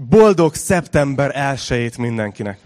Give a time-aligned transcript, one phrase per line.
[0.00, 2.58] Boldog szeptember 1 mindenkinek.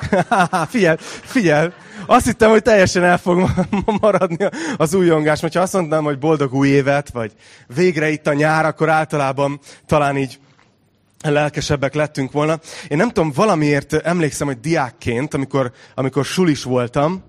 [0.68, 1.68] figyelj, figyelj,
[2.06, 3.50] azt hittem, hogy teljesen el fog
[4.00, 5.40] maradni az újongás.
[5.40, 7.32] Ha azt mondtam, hogy boldog új évet, vagy
[7.74, 10.38] végre itt a nyár, akkor általában talán így
[11.22, 12.58] lelkesebbek lettünk volna.
[12.88, 17.24] Én nem tudom, valamiért emlékszem, hogy diákként, amikor, amikor sulis voltam,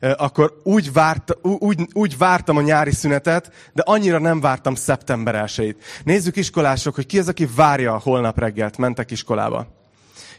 [0.00, 5.76] akkor úgy, várt, úgy, úgy vártam a nyári szünetet, de annyira nem vártam szeptember 1
[6.04, 9.66] Nézzük iskolások, hogy ki az, aki várja a holnap reggelt, mentek iskolába.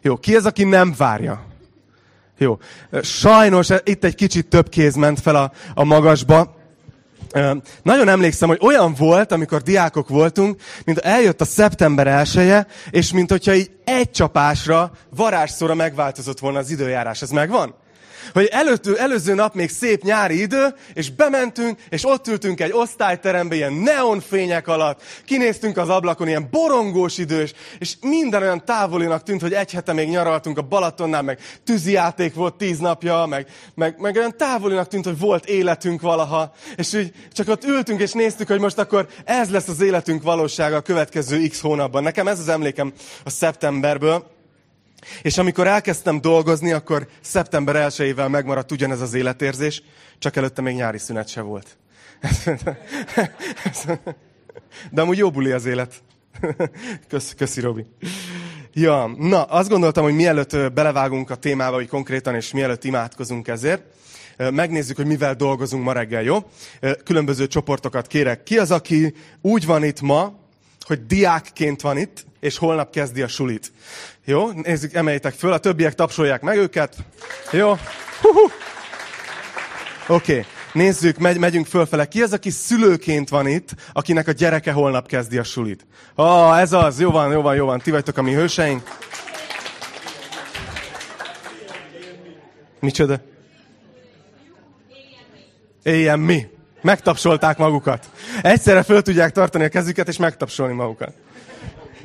[0.02, 1.46] Jó, ki az, aki nem várja?
[2.38, 2.58] Jó.
[3.02, 6.58] Sajnos itt egy kicsit több kéz ment fel a, a magasba.
[7.84, 13.30] Nagyon emlékszem, hogy olyan volt, amikor diákok voltunk, mint eljött a szeptember elsője, és mint
[13.32, 17.22] hogyha így egy csapásra, varázsszóra megváltozott volna az időjárás.
[17.22, 17.76] Ez megvan?
[18.34, 23.56] Hogy előttő, előző nap még szép nyári idő, és bementünk, és ott ültünk egy osztályterembe,
[23.56, 29.54] ilyen neonfények alatt, kinéztünk az ablakon, ilyen borongós idős, és minden olyan távolinak tűnt, hogy
[29.54, 34.38] egy hete még nyaraltunk a Balatonnál, meg tűzijáték volt tíz napja, meg, meg, meg olyan
[34.38, 38.78] távolinak tűnt, hogy volt életünk valaha, és úgy csak ott ültünk, és néztük, hogy most
[38.78, 42.04] akkor ez lesz az életünk valósága a következő x hónapban.
[42.04, 42.94] Nekem ez az emlékem
[43.24, 44.39] a szeptemberből.
[45.22, 49.84] És amikor elkezdtem dolgozni, akkor szeptember 1 megmaradt ugyanez az életérzés,
[50.20, 51.78] csak előtte még nyári szünet se volt.
[54.92, 55.94] De amúgy jó buli az élet.
[57.10, 57.86] Kösz, köszi, Robi.
[58.74, 63.82] Ja, na, azt gondoltam, hogy mielőtt belevágunk a témába, hogy konkrétan, és mielőtt imádkozunk ezért,
[64.38, 66.38] megnézzük, hogy mivel dolgozunk ma reggel, jó?
[67.04, 68.44] Különböző csoportokat kérek.
[68.44, 70.34] Ki az, aki úgy van itt ma,
[70.86, 73.72] hogy diákként van itt, és holnap kezdi a sulit.
[74.26, 74.50] Jó?
[74.52, 76.96] Nézzük, emeljétek föl, a többiek tapsolják meg őket.
[77.52, 77.72] Jó?
[80.08, 80.32] Oké.
[80.38, 80.46] Okay.
[80.74, 82.08] Nézzük, megy, megyünk fölfele.
[82.08, 85.86] Ki az, aki szülőként van itt, akinek a gyereke holnap kezdi a sulit?
[86.16, 87.00] Ah, ez az.
[87.00, 87.80] Jó van, jó van, jó van.
[87.80, 88.84] Ti vagytok a mi hőseink.
[92.80, 93.20] Micsoda?
[95.84, 96.48] Éljen mi.
[96.82, 98.10] Megtapsolták magukat.
[98.42, 101.14] Egyszerre föl tudják tartani a kezüket, és megtapsolni magukat.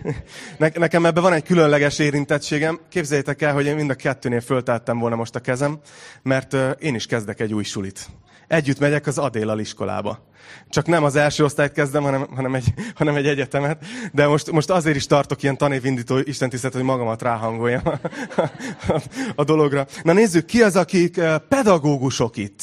[0.59, 2.81] Ne, nekem ebben van egy különleges érintettségem.
[2.89, 5.79] Képzeljétek el, hogy én mind a kettőnél föltettem volna most a kezem,
[6.23, 8.07] mert én is kezdek egy új sulit.
[8.49, 10.33] Együtt megyek az Adélal iskolába.
[10.69, 13.85] Csak nem az első osztályt kezdem, hanem, hanem, egy, hanem egy egyetemet.
[14.13, 17.91] De most, most azért is tartok ilyen tanévindító istentisztet, hogy magamat ráhangoljam a,
[18.93, 19.01] a,
[19.35, 19.87] a dologra.
[20.03, 22.61] Na nézzük, ki az, akik pedagógusok itt?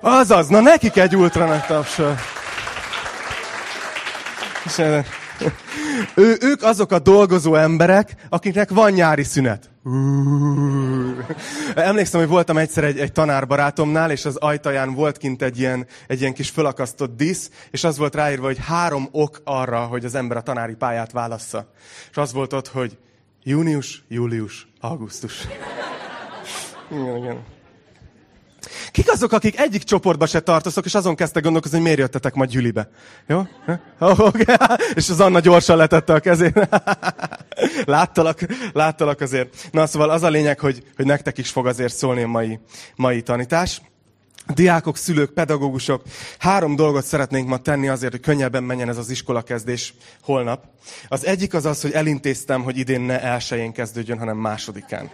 [0.00, 1.62] Azaz, na nekik egy ultra nagy.
[6.14, 9.70] Ő, ők azok a dolgozó emberek, akiknek van nyári szünet.
[11.74, 16.20] Emlékszem, hogy voltam egyszer egy, egy tanárbarátomnál, és az ajtaján volt kint egy ilyen, egy
[16.20, 20.36] ilyen kis fölakasztott disz, és az volt ráírva, hogy három ok arra, hogy az ember
[20.36, 21.70] a tanári pályát válassza.
[22.10, 22.98] És az volt ott, hogy
[23.42, 25.46] június, július, augusztus.
[26.90, 27.42] Igen, igen.
[28.94, 32.44] Kik azok, akik egyik csoportba se tartozok, és azon kezdtek gondolkozni, hogy miért jöttetek ma
[32.44, 32.88] gyülibe?
[33.26, 33.42] Jó?
[33.98, 34.44] Okay.
[34.94, 36.68] És az Anna gyorsan letette a kezét.
[37.84, 38.40] láttalak,
[38.72, 39.68] láttalak azért.
[39.70, 42.58] Na, szóval az a lényeg, hogy, hogy nektek is fog azért szólni a mai,
[42.96, 43.80] mai tanítás.
[44.54, 46.02] Diákok, szülők, pedagógusok,
[46.38, 50.64] három dolgot szeretnénk ma tenni azért, hogy könnyebben menjen ez az iskolakezdés holnap.
[51.08, 55.10] Az egyik az az, hogy elintéztem, hogy idén ne elsőjén kezdődjön, hanem másodikán.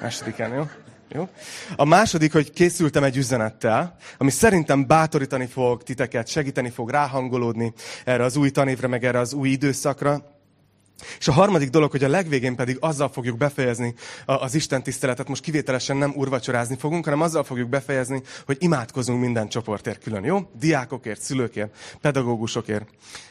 [0.00, 0.66] Másodikán, jó?
[1.08, 1.28] Jó?
[1.76, 7.72] A második, hogy készültem egy üzenettel, ami szerintem bátorítani fog titeket, segíteni fog ráhangolódni
[8.04, 10.33] erre az új tanévre, meg erre az új időszakra.
[11.18, 13.94] És a harmadik dolog, hogy a legvégén pedig azzal fogjuk befejezni
[14.24, 19.48] az Isten tiszteletet, most kivételesen nem urvacsorázni fogunk, hanem azzal fogjuk befejezni, hogy imádkozunk minden
[19.48, 20.50] csoportért külön, jó?
[20.58, 22.88] Diákokért, szülőkért, pedagógusokért,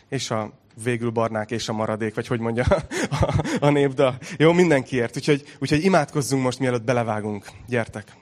[0.10, 0.52] és a
[0.84, 2.66] végül barnák és a maradék, vagy hogy mondja
[3.10, 4.18] a, a népdal.
[4.38, 5.18] Jó, mindenkiért.
[5.18, 7.46] Úgyhogy, úgyhogy imádkozzunk most, mielőtt belevágunk.
[7.68, 8.22] Gyertek!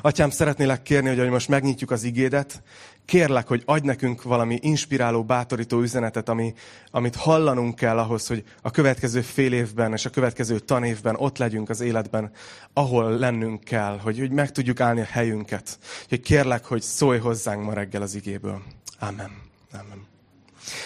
[0.00, 2.62] Atyám, szeretnélek kérni, hogy most megnyitjuk az igédet,
[3.06, 6.54] kérlek, hogy adj nekünk valami inspiráló, bátorító üzenetet, ami,
[6.90, 11.68] amit hallanunk kell ahhoz, hogy a következő fél évben és a következő tanévben ott legyünk
[11.68, 12.30] az életben,
[12.72, 15.78] ahol lennünk kell, hogy, hogy meg tudjuk állni a helyünket.
[16.08, 18.62] Hogy kérlek, hogy szólj hozzánk ma reggel az igéből.
[18.98, 19.30] Amen.
[19.72, 20.06] Amen.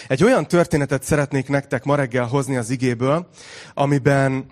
[0.07, 3.29] Egy olyan történetet szeretnék nektek ma reggel hozni az igéből,
[3.73, 4.45] amiben,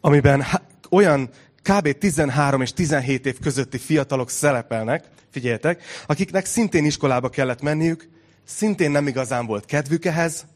[0.00, 0.44] amiben
[0.90, 1.30] olyan
[1.64, 1.98] kb.
[1.98, 8.08] 13 és 17 év közötti fiatalok szerepelnek, figyeljetek, akiknek szintén iskolába kellett menniük,
[8.44, 10.46] szintén nem igazán volt kedvük ehhez,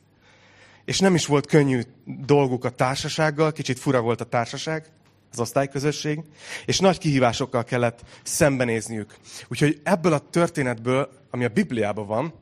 [0.84, 4.87] és nem is volt könnyű dolguk a társasággal, kicsit fura volt a társaság,
[5.32, 6.20] az osztályközösség,
[6.64, 9.14] és nagy kihívásokkal kellett szembenézniük.
[9.48, 12.32] Úgyhogy ebből a történetből, ami a Bibliában van,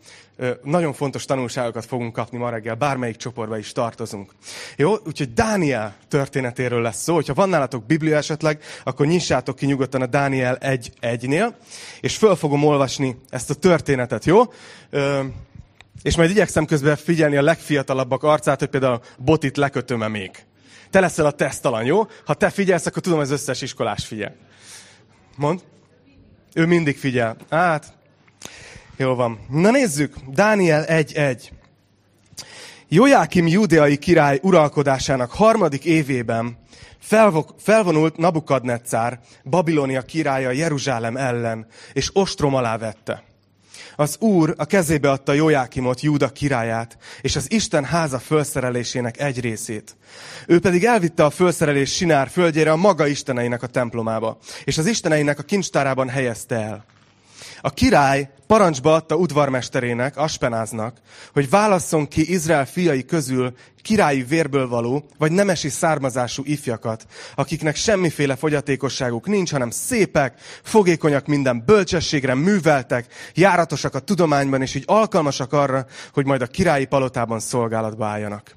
[0.63, 4.33] nagyon fontos tanulságokat fogunk kapni ma reggel, bármelyik csoportba is tartozunk.
[4.77, 4.95] Jó?
[5.07, 7.15] Úgyhogy Dániel történetéről lesz szó.
[7.15, 11.55] Hogyha van nálatok Biblia esetleg, akkor nyissátok ki nyugodtan a Dániel 1.1-nél,
[12.01, 14.43] és föl fogom olvasni ezt a történetet, jó?
[16.03, 20.31] És majd igyekszem közben figyelni a legfiatalabbak arcát, hogy például botit lekötöm-e még.
[20.91, 22.07] Te leszel a tesztalan, jó?
[22.25, 24.35] Ha te figyelsz, akkor tudom, az összes iskolás figyel.
[25.37, 25.63] Mond?
[26.55, 27.37] Ő mindig figyel.
[27.51, 27.95] Hát,
[28.97, 29.39] jó van.
[29.49, 31.49] Na nézzük, Dániel 1.1.
[32.89, 36.59] Jojákim judeai király uralkodásának harmadik évében
[37.57, 43.23] felvonult Nabukadnetszár, Babilonia királya Jeruzsálem ellen, és ostrom alá vette.
[43.97, 49.97] Az Úr a kezébe adta Jojákimot, Júda királyát, és az Isten háza felszerelésének egy részét.
[50.47, 55.39] Ő pedig elvitte a felszerelés Sinár földjére a maga isteneinek a templomába, és az isteneinek
[55.39, 56.96] a kincstárában helyezte el.
[57.61, 60.97] A király parancsba adta udvarmesterének, Aspenáznak,
[61.33, 68.37] hogy válasszon ki Izrael fiai közül királyi vérből való, vagy nemesi származású ifjakat, akiknek semmiféle
[68.37, 75.87] fogyatékosságuk nincs, hanem szépek, fogékonyak minden bölcsességre, műveltek, járatosak a tudományban, és így alkalmasak arra,
[76.13, 78.57] hogy majd a királyi palotában szolgálatba álljanak.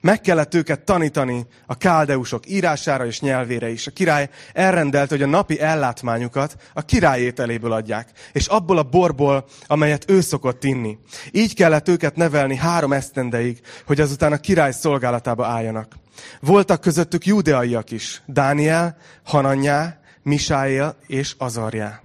[0.00, 3.86] Meg kellett őket tanítani a káldeusok írására és nyelvére is.
[3.86, 9.44] A király elrendelt, hogy a napi ellátmányukat a király ételéből adják, és abból a borból,
[9.66, 10.98] amelyet ő szokott inni.
[11.30, 15.94] Így kellett őket nevelni három esztendeig, hogy azután a király szolgálatába álljanak.
[16.40, 22.00] Voltak közöttük judeaiak is, Dániel, Hananyá, Misáél és Azarjá.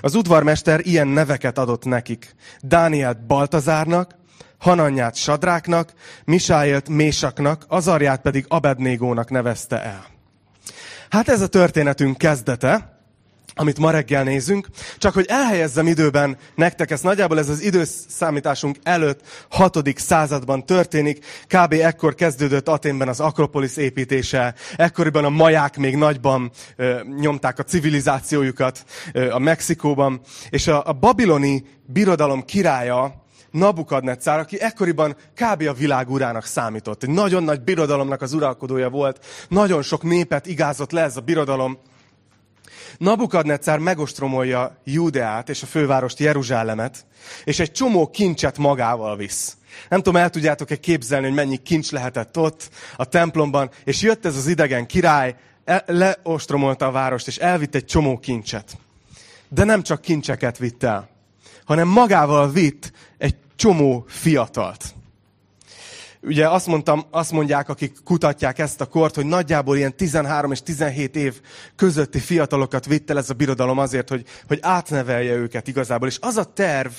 [0.00, 2.34] Az udvarmester ilyen neveket adott nekik.
[2.60, 4.10] Dánielt Baltazárnak,
[4.62, 5.92] Hananyát Sadráknak,
[6.24, 10.06] Misáélt Mésaknak, Azarját pedig Abednégónak nevezte el.
[11.10, 13.00] Hát ez a történetünk kezdete,
[13.54, 14.66] amit ma reggel nézünk,
[14.98, 19.20] csak hogy elhelyezzem időben nektek, ezt nagyjából ez az időszámításunk előtt
[19.50, 19.98] 6.
[19.98, 21.72] században történik, kb.
[21.72, 28.84] ekkor kezdődött Aténben az Akropolis építése, ekkoriban a maják még nagyban ö, nyomták a civilizációjukat
[29.12, 30.20] ö, a Mexikóban,
[30.50, 33.21] és a, a babiloni birodalom királya,
[33.52, 35.62] Nabukadnetszár, aki ekkoriban kb.
[35.68, 37.02] a világ urának számított.
[37.02, 39.24] Egy nagyon nagy birodalomnak az uralkodója volt.
[39.48, 41.78] Nagyon sok népet igázott le ez a birodalom.
[42.98, 47.06] Nabukadnetszár megostromolja Júdeát és a fővárost Jeruzsálemet,
[47.44, 49.56] és egy csomó kincset magával visz.
[49.88, 54.36] Nem tudom, el tudjátok-e képzelni, hogy mennyi kincs lehetett ott a templomban, és jött ez
[54.36, 55.34] az idegen király,
[55.64, 58.76] e- leostromolta a várost, és elvitt egy csomó kincset.
[59.48, 61.08] De nem csak kincseket vitt el,
[61.64, 64.94] hanem magával vitt egy csomó fiatalt.
[66.24, 70.62] Ugye azt, mondtam, azt mondják, akik kutatják ezt a kort, hogy nagyjából ilyen 13 és
[70.62, 71.40] 17 év
[71.76, 76.08] közötti fiatalokat vitt el ez a birodalom azért, hogy, hogy átnevelje őket igazából.
[76.08, 76.92] És az a terv,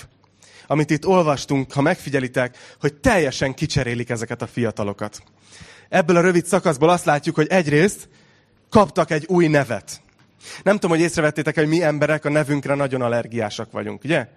[0.68, 5.24] amit itt olvastunk, ha megfigyelitek, hogy teljesen kicserélik ezeket a fiatalokat.
[5.90, 8.10] Ebből a rövid szakaszból azt látjuk, hogy egyrészt
[8.70, 10.02] kaptak egy új nevet.
[10.64, 14.28] Nem tudom, hogy észrevettétek, hogy mi emberek a nevünkre nagyon allergiásak vagyunk, ugye?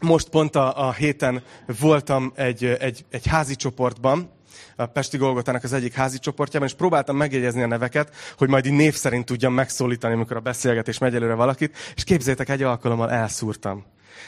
[0.00, 1.42] Most pont a, a héten
[1.80, 4.30] voltam egy, egy, egy házi csoportban,
[4.76, 8.72] a Pesti Golgotának az egyik házi csoportjában, és próbáltam megjegyezni a neveket, hogy majd így
[8.72, 13.84] név szerint tudjam megszólítani, amikor a beszélgetés megy előre valakit, és képzétek, egy alkalommal elszúrtam.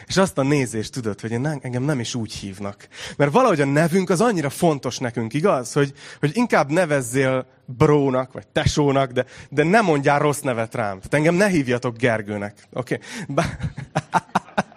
[0.06, 2.88] És azt a nézést tudod, hogy én engem nem is úgy hívnak.
[3.16, 5.72] Mert valahogy a nevünk az annyira fontos nekünk, igaz?
[5.72, 10.96] Hogy, hogy inkább nevezzél brónak, vagy tesónak, de, de ne mondjál rossz nevet rám.
[10.96, 12.58] Tehát engem ne hívjatok Gergőnek.
[12.72, 12.98] Oké?
[13.28, 13.44] Okay?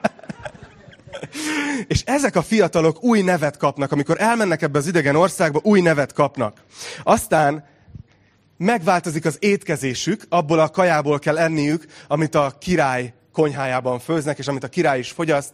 [1.87, 6.13] És ezek a fiatalok új nevet kapnak, amikor elmennek ebbe az idegen országba, új nevet
[6.13, 6.63] kapnak.
[7.03, 7.65] Aztán
[8.57, 14.63] megváltozik az étkezésük, abból a kajából kell enniük, amit a király konyhájában főznek, és amit
[14.63, 15.51] a király is fogyaszt.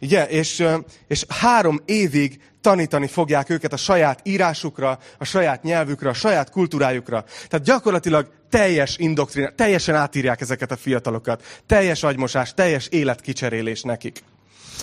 [0.00, 0.26] Ugye?
[0.26, 0.64] És,
[1.06, 7.24] és három évig tanítani fogják őket a saját írásukra, a saját nyelvükre, a saját kultúrájukra.
[7.48, 11.62] Tehát gyakorlatilag teljes indoktrinát, teljesen átírják ezeket a fiatalokat.
[11.66, 14.22] Teljes agymosás, teljes életkicserélés nekik.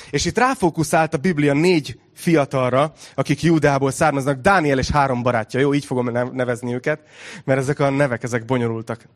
[0.09, 5.59] És itt ráfókuszált a Biblia négy fiatalra, akik Júdából származnak, Dániel és három barátja.
[5.59, 6.99] Jó, így fogom nevezni őket,
[7.43, 9.07] mert ezek a nevek, ezek bonyolultak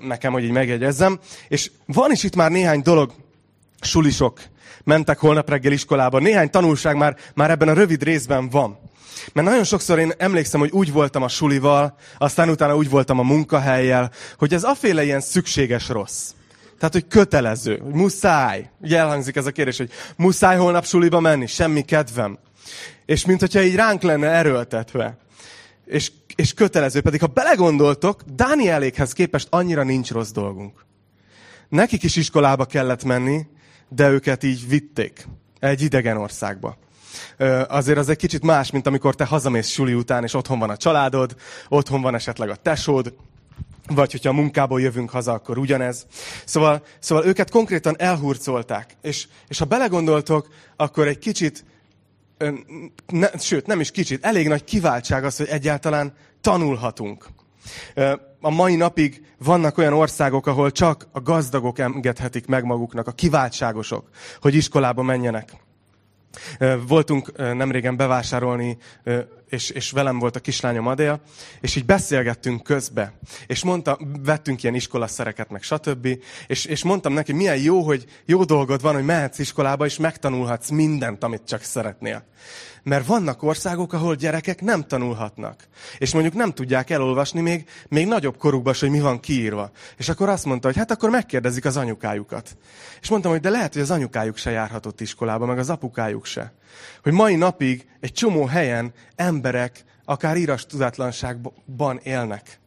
[0.00, 1.18] nekem, hogy így megjegyezzem.
[1.48, 3.12] És van is itt már néhány dolog,
[3.80, 4.40] sulisok
[4.84, 6.18] mentek holnap reggel iskolába.
[6.18, 8.78] Néhány tanulság már, már ebben a rövid részben van.
[9.32, 13.22] Mert nagyon sokszor én emlékszem, hogy úgy voltam a sulival, aztán utána úgy voltam a
[13.22, 16.30] munkahelyjel, hogy ez aféle ilyen szükséges rossz.
[16.84, 18.70] Tehát, hogy kötelező, hogy muszáj.
[18.80, 22.38] Ugye elhangzik ez a kérdés, hogy muszáj holnap suliba menni, semmi kedvem.
[23.04, 25.16] És mint hogyha így ránk lenne erőltetve.
[25.84, 27.00] És, és kötelező.
[27.00, 30.84] Pedig ha belegondoltok, Dánielékhez képest annyira nincs rossz dolgunk.
[31.68, 33.46] Nekik is iskolába kellett menni,
[33.88, 35.26] de őket így vitték
[35.58, 36.76] egy idegen országba.
[37.68, 40.76] Azért az egy kicsit más, mint amikor te hazamész suli után, és otthon van a
[40.76, 41.34] családod,
[41.68, 43.14] otthon van esetleg a tesód,
[43.88, 46.06] vagy hogyha a munkából jövünk haza, akkor ugyanez.
[46.44, 48.96] Szóval, szóval őket konkrétan elhurcolták.
[49.02, 51.64] És, és ha belegondoltok, akkor egy kicsit,
[53.06, 57.26] ne, sőt, nem is kicsit, elég nagy kiváltság az, hogy egyáltalán tanulhatunk.
[58.40, 64.08] A mai napig vannak olyan országok, ahol csak a gazdagok engedhetik meg maguknak, a kiváltságosok,
[64.40, 65.52] hogy iskolába menjenek.
[66.86, 68.76] Voltunk nemrégen bevásárolni,
[69.54, 71.20] és, és velem volt a kislányom Adél,
[71.60, 73.12] és így beszélgettünk közbe.
[73.46, 76.08] És mondta, vettünk ilyen iskolaszereket, meg stb.
[76.46, 80.70] És, és mondtam neki, milyen jó, hogy jó dolgod van, hogy mehetsz iskolába, és megtanulhatsz
[80.70, 82.24] mindent, amit csak szeretnél.
[82.82, 85.68] Mert vannak országok, ahol gyerekek nem tanulhatnak.
[85.98, 89.70] És mondjuk nem tudják elolvasni még, még nagyobb korukban, hogy mi van kiírva.
[89.96, 92.56] És akkor azt mondta, hogy hát akkor megkérdezik az anyukájukat.
[93.00, 96.52] És mondtam, hogy de lehet, hogy az anyukájuk se járhatott iskolába, meg az apukájuk se.
[97.02, 102.58] Hogy mai napig egy csomó helyen emberek akár íras tudatlanságban élnek.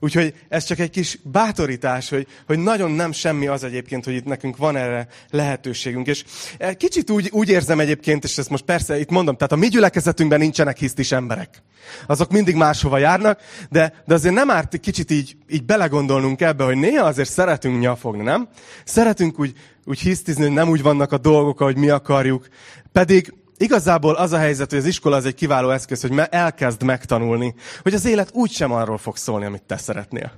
[0.00, 4.24] Úgyhogy ez csak egy kis bátorítás, hogy, hogy nagyon nem semmi az egyébként, hogy itt
[4.24, 6.06] nekünk van erre lehetőségünk.
[6.06, 6.24] És
[6.58, 9.68] eh, kicsit úgy, úgy érzem egyébként, és ezt most persze itt mondom, tehát a mi
[9.68, 11.62] gyülekezetünkben nincsenek hisztis emberek.
[12.06, 16.76] Azok mindig máshova járnak, de, de azért nem árt kicsit így, így belegondolnunk ebbe, hogy
[16.76, 18.48] néha azért szeretünk nyafogni, nem?
[18.84, 19.52] Szeretünk úgy,
[19.84, 22.48] úgy hisztizni, hogy nem úgy vannak a dolgok, ahogy mi akarjuk.
[22.92, 27.54] Pedig Igazából az a helyzet, hogy az iskola az egy kiváló eszköz, hogy elkezd megtanulni,
[27.82, 30.32] hogy az élet úgy sem arról fog szólni, amit te szeretnél.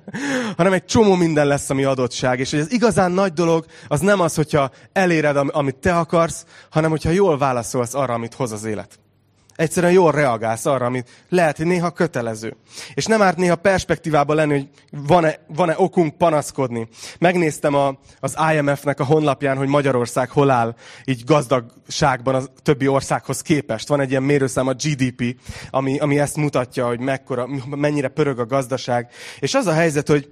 [0.56, 2.40] hanem egy csomó minden lesz, ami adottság.
[2.40, 6.90] És hogy az igazán nagy dolog, az nem az, hogyha eléred, amit te akarsz, hanem
[6.90, 8.98] hogyha jól válaszolsz arra, amit hoz az élet.
[9.56, 12.56] Egyszerűen jól reagálsz arra, amit lehet, hogy néha kötelező.
[12.94, 16.88] És nem árt néha perspektívában lenni, hogy van-e, van-e okunk panaszkodni.
[17.18, 23.40] Megnéztem a, az IMF-nek a honlapján, hogy Magyarország hol áll így gazdagságban a többi országhoz
[23.40, 23.88] képest.
[23.88, 28.46] Van egy ilyen mérőszám, a GDP, ami, ami ezt mutatja, hogy mekkora, mennyire pörög a
[28.46, 29.10] gazdaság.
[29.38, 30.30] És az a helyzet, hogy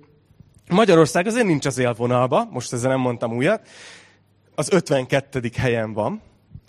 [0.69, 3.69] Magyarország azért nincs az élvonalba, most ezzel nem mondtam újat,
[4.55, 5.51] az 52.
[5.57, 6.23] helyen van,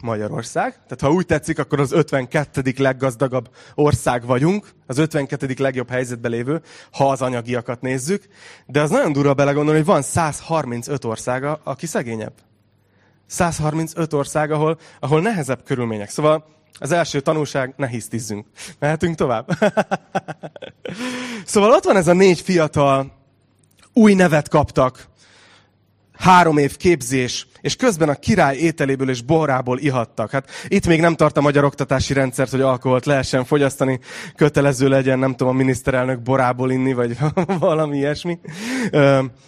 [0.06, 0.72] Magyarország.
[0.72, 2.74] Tehát ha úgy tetszik, akkor az 52.
[2.78, 5.56] leggazdagabb ország vagyunk, az 52.
[5.58, 8.24] legjobb helyzetben lévő, ha az anyagiakat nézzük.
[8.66, 12.34] De az nagyon durva belegondolni, hogy van 135 országa, aki szegényebb.
[13.26, 16.10] 135 ország, ahol, ahol nehezebb körülmények.
[16.10, 16.46] Szóval
[16.80, 18.48] az első tanulság, ne hisztizzünk.
[18.80, 19.50] Mehetünk tovább?
[21.46, 23.12] szóval ott van ez a négy fiatal,
[23.94, 25.08] új nevet kaptak,
[26.18, 30.32] három év képzés, és közben a király ételéből és borából ihattak.
[30.32, 34.00] Hát itt még nem tart a magyar oktatási rendszert, hogy alkoholt lehessen fogyasztani,
[34.36, 37.18] kötelező legyen, nem tudom, a miniszterelnök borából inni, vagy
[37.60, 38.40] valami ilyesmi.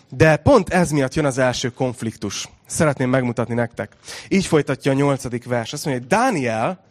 [0.10, 2.50] De pont ez miatt jön az első konfliktus.
[2.68, 3.92] Szeretném megmutatni nektek.
[4.28, 5.74] Így folytatja a nyolcadik vers.
[5.74, 6.84] Azt mondja, hogy Dániel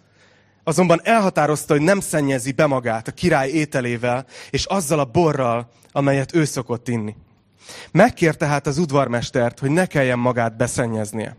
[0.65, 6.35] azonban elhatározta, hogy nem szennyezi be magát a király ételével, és azzal a borral, amelyet
[6.35, 7.15] ő szokott inni.
[7.91, 11.37] Megkér tehát az udvarmestert, hogy ne kelljen magát beszennyeznie.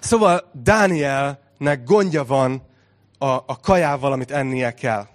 [0.00, 2.62] Szóval Dánielnek gondja van
[3.18, 5.06] a, a kajával, amit ennie kell.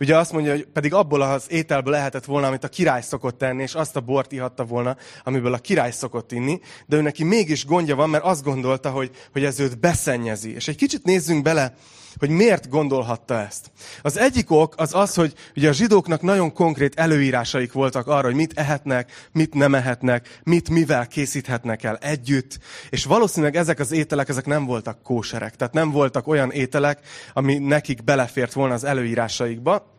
[0.00, 3.62] Ugye azt mondja, hogy pedig abból az ételből lehetett volna, amit a király szokott tenni,
[3.62, 7.66] és azt a bort ihatta volna, amiből a király szokott inni, de ő neki mégis
[7.66, 10.54] gondja van, mert azt gondolta, hogy, hogy ez őt beszennyezi.
[10.54, 11.74] És egy kicsit nézzünk bele
[12.16, 13.70] hogy miért gondolhatta ezt.
[14.02, 18.34] Az egyik ok az az, hogy ugye a zsidóknak nagyon konkrét előírásaik voltak arra, hogy
[18.34, 22.58] mit ehetnek, mit nem ehetnek, mit mivel készíthetnek el együtt,
[22.90, 26.98] és valószínűleg ezek az ételek, ezek nem voltak kóserek, tehát nem voltak olyan ételek,
[27.32, 29.92] ami nekik belefért volna az előírásaikba,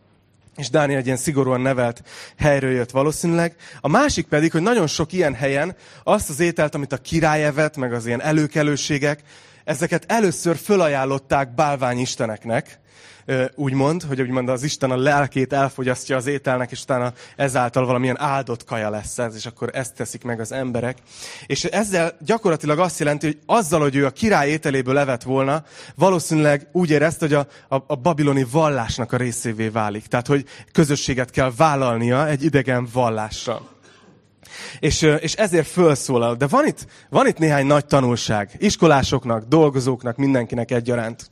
[0.55, 2.01] és Dániel egy ilyen szigorúan nevelt
[2.37, 3.55] helyről jött valószínűleg.
[3.81, 7.77] A másik pedig, hogy nagyon sok ilyen helyen azt az ételt, amit a király evett,
[7.77, 9.23] meg az ilyen előkelőségek,
[9.65, 12.79] ezeket először fölajánlották bálványisteneknek,
[13.55, 18.63] úgymond, hogy úgymond az Isten a lelkét elfogyasztja az ételnek, és utána ezáltal valamilyen áldott
[18.63, 20.97] kaja lesz ez, és akkor ezt teszik meg az emberek.
[21.45, 25.63] És ezzel gyakorlatilag azt jelenti, hogy azzal, hogy ő a király ételéből levet volna,
[25.95, 30.05] valószínűleg úgy érezte, hogy a, a, a babiloni vallásnak a részévé válik.
[30.05, 33.74] Tehát, hogy közösséget kell vállalnia egy idegen vallással.
[34.79, 36.35] És, és ezért felszólal.
[36.35, 38.51] De van itt, van itt néhány nagy tanulság.
[38.57, 41.31] Iskolásoknak, dolgozóknak, mindenkinek egyaránt.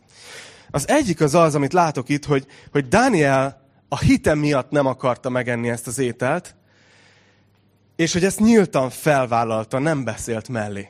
[0.71, 5.29] Az egyik az az, amit látok itt, hogy, hogy Dániel a hite miatt nem akarta
[5.29, 6.55] megenni ezt az ételt,
[7.95, 10.89] és hogy ezt nyíltan felvállalta, nem beszélt mellé.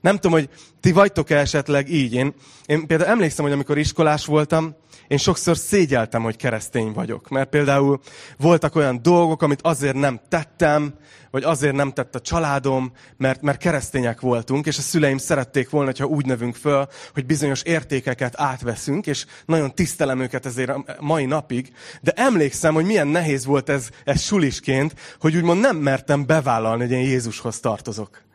[0.00, 0.48] Nem tudom, hogy
[0.80, 2.14] ti vagytok-e esetleg így.
[2.14, 2.34] Én,
[2.66, 4.76] én például emlékszem, hogy amikor iskolás voltam,
[5.08, 7.28] én sokszor szégyeltem, hogy keresztény vagyok.
[7.28, 8.00] Mert például
[8.38, 10.94] voltak olyan dolgok, amit azért nem tettem,
[11.30, 15.92] vagy azért nem tett a családom, mert, mert keresztények voltunk, és a szüleim szerették volna,
[15.98, 21.24] ha úgy nevünk föl, hogy bizonyos értékeket átveszünk, és nagyon tisztelem őket ezért a mai
[21.24, 21.72] napig.
[22.00, 26.92] De emlékszem, hogy milyen nehéz volt ez, ez sulisként, hogy úgymond nem mertem bevállalni, hogy
[26.92, 28.28] én Jézushoz tartozok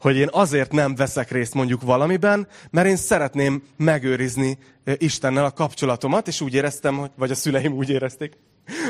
[0.00, 6.28] hogy én azért nem veszek részt mondjuk valamiben, mert én szeretném megőrizni Istennel a kapcsolatomat,
[6.28, 8.32] és úgy éreztem, vagy a szüleim úgy érezték,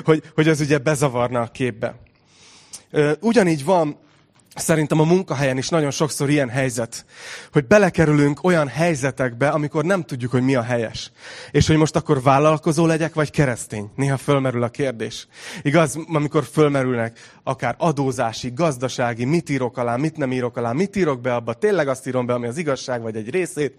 [0.04, 1.94] hogy, hogy az ugye bezavarna a képbe.
[3.20, 3.98] Ugyanígy van
[4.54, 7.04] Szerintem a munkahelyen is nagyon sokszor ilyen helyzet,
[7.52, 11.12] hogy belekerülünk olyan helyzetekbe, amikor nem tudjuk, hogy mi a helyes.
[11.50, 13.90] És hogy most akkor vállalkozó legyek, vagy keresztény.
[13.96, 15.26] Néha fölmerül a kérdés.
[15.62, 21.20] Igaz, amikor fölmerülnek akár adózási, gazdasági, mit írok alá, mit nem írok alá, mit írok
[21.20, 23.74] be abba, tényleg azt írom be, ami az igazság, vagy egy részét.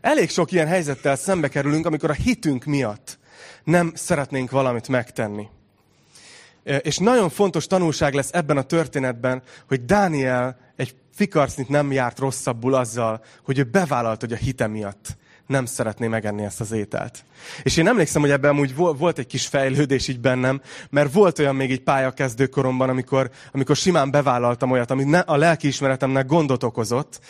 [0.00, 3.20] Elég sok ilyen helyzettel szembe kerülünk, amikor a hitünk miatt
[3.64, 5.48] nem szeretnénk valamit megtenni.
[6.62, 12.74] És nagyon fontos tanulság lesz ebben a történetben, hogy Dániel egy fikarcnit nem járt rosszabbul
[12.74, 15.16] azzal, hogy ő bevállalt, hogy a hite miatt
[15.52, 17.24] nem szeretné megenni ezt az ételt.
[17.62, 21.56] És én emlékszem, hogy ebben amúgy volt egy kis fejlődés így bennem, mert volt olyan
[21.56, 27.20] még egy pályakezdő koromban, amikor, amikor simán bevállaltam olyat, ami ne, a lelkiismeretemnek gondot okozott,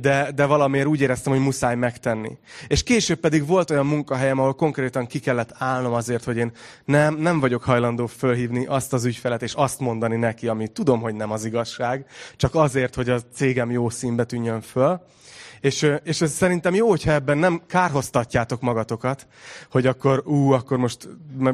[0.00, 2.38] de, de valamiért úgy éreztem, hogy muszáj megtenni.
[2.66, 6.52] És később pedig volt olyan munkahelyem, ahol konkrétan ki kellett állnom azért, hogy én
[6.84, 11.14] nem, nem vagyok hajlandó fölhívni azt az ügyfelet, és azt mondani neki, ami tudom, hogy
[11.14, 15.00] nem az igazság, csak azért, hogy a cégem jó színbe tűnjön föl.
[15.60, 19.26] És, és ez szerintem jó, hogyha ebben nem kárhoztatjátok magatokat,
[19.70, 21.08] hogy akkor, ú, akkor most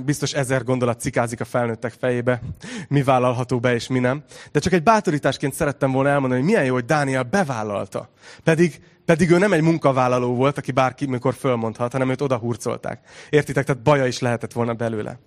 [0.05, 2.43] biztos ezer gondolat cikázik a felnőttek fejébe,
[2.89, 4.25] mi vállalható be és mi nem.
[4.53, 8.09] De csak egy bátorításként szerettem volna elmondani, hogy milyen jó, hogy Dániel bevállalta.
[8.45, 13.01] Pedig, pedig ő nem egy munkavállaló volt, aki bárki mikor fölmondhat, hanem őt odahurcolták.
[13.31, 13.65] Értitek?
[13.65, 15.19] Tehát baja is lehetett volna belőle.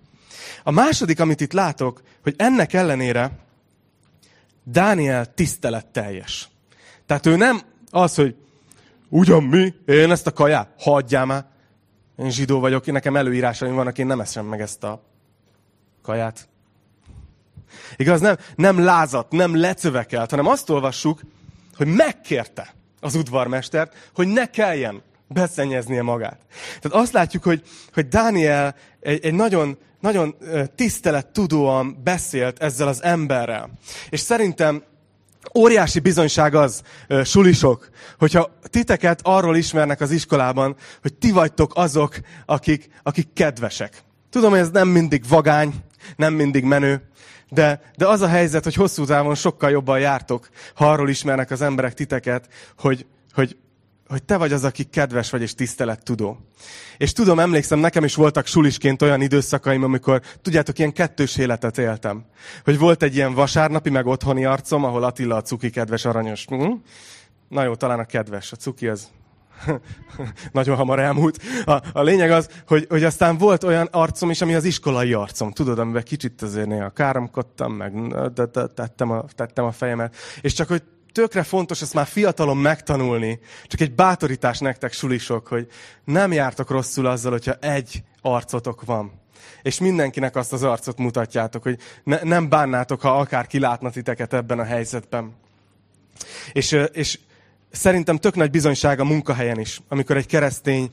[0.64, 3.32] A második, amit itt látok, hogy ennek ellenére
[4.64, 6.50] Dániel tiszteletteljes.
[7.06, 8.36] Tehát ő nem az, hogy
[9.10, 9.74] Ugyan mi?
[9.86, 10.74] Én ezt a kaját?
[10.78, 11.46] Hagyjál már.
[12.18, 15.04] Én zsidó vagyok, nekem előírásaim vannak, én nem eszem meg ezt a
[16.02, 16.50] kaját.
[17.96, 21.22] Igaz, nem, nem lázat, nem lecövekelt, hanem azt olvassuk,
[21.78, 26.40] hogy megkérte az udvarmestert, hogy ne kelljen beszennyeznie magát.
[26.80, 30.36] Tehát azt látjuk, hogy, hogy Dániel egy, egy nagyon, nagyon
[30.76, 33.70] tisztelettudóan beszélt ezzel az emberrel.
[34.10, 34.84] És szerintem
[35.58, 36.82] Óriási bizonyság az,
[37.24, 44.04] sulisok, hogyha titeket arról ismernek az iskolában, hogy ti vagytok azok, akik, akik kedvesek.
[44.30, 45.74] Tudom, hogy ez nem mindig vagány,
[46.16, 47.02] nem mindig menő,
[47.50, 51.62] de, de az a helyzet, hogy hosszú távon sokkal jobban jártok, ha arról ismernek az
[51.62, 52.48] emberek titeket,
[52.78, 53.58] hogy, hogy
[54.10, 56.38] hogy te vagy az, aki kedves vagy és tisztelet tudó.
[56.98, 62.26] És tudom, emlékszem, nekem is voltak sulisként olyan időszakaim, amikor, tudjátok, ilyen kettős életet éltem.
[62.64, 66.46] Hogy volt egy ilyen vasárnapi, meg otthoni arcom, ahol Attila a cuki kedves, aranyos.
[66.46, 66.72] Hm?
[67.48, 69.08] Na jó, talán a kedves, a cuki az
[70.52, 71.42] nagyon hamar elmúlt.
[71.66, 75.52] A, a lényeg az, hogy, hogy aztán volt olyan arcom is, ami az iskolai arcom.
[75.52, 77.94] Tudod, amiben kicsit azért néha káromkodtam, meg
[78.76, 80.16] tettem a, tettem a fejemet.
[80.42, 83.40] És csak, hogy tökre fontos ezt már fiatalon megtanulni.
[83.66, 85.68] Csak egy bátorítás nektek, sulisok, hogy
[86.04, 89.12] nem jártok rosszul azzal, hogyha egy arcotok van.
[89.62, 94.60] És mindenkinek azt az arcot mutatjátok, hogy ne, nem bánnátok, ha akár kilátna titeket ebben
[94.60, 95.36] a helyzetben.
[96.52, 97.20] És, és
[97.72, 100.92] szerintem tök nagy bizonyság a munkahelyen is, amikor egy keresztény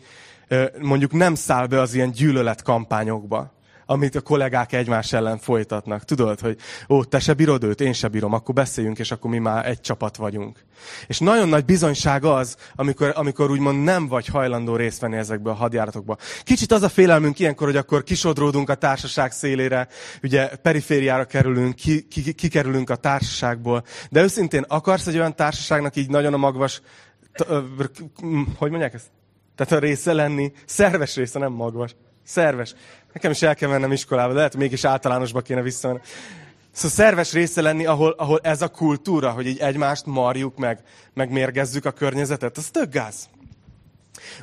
[0.80, 3.55] mondjuk nem száll be az ilyen gyűlöletkampányokba
[3.86, 6.04] amit a kollégák egymás ellen folytatnak.
[6.04, 6.56] Tudod, hogy
[6.88, 9.80] ó, te se bírod őt, én se bírom, akkor beszéljünk, és akkor mi már egy
[9.80, 10.64] csapat vagyunk.
[11.06, 15.54] És nagyon nagy bizonyság az, amikor, amikor úgymond nem vagy hajlandó részt venni ezekbe a
[15.54, 16.16] hadjáratokba.
[16.42, 19.88] Kicsit az a félelmünk ilyenkor, hogy akkor kisodródunk a társaság szélére,
[20.22, 23.84] ugye perifériára kerülünk, ki, ki, kikerülünk a társaságból.
[24.10, 26.80] De őszintén akarsz egy olyan társaságnak így nagyon a magvas,
[28.56, 29.06] hogy mondják ezt?
[29.54, 31.96] Tehát a része lenni, szerves része, nem magvas.
[32.24, 32.74] Szerves.
[33.16, 36.00] Nekem is el kell mennem iskolába, de lehet, hogy mégis általánosba kéne visszamenni.
[36.72, 40.82] Szóval szerves része lenni, ahol, ahol ez a kultúra, hogy így egymást marjuk meg,
[41.14, 43.28] meg mérgezzük a környezetet, az tök gáz.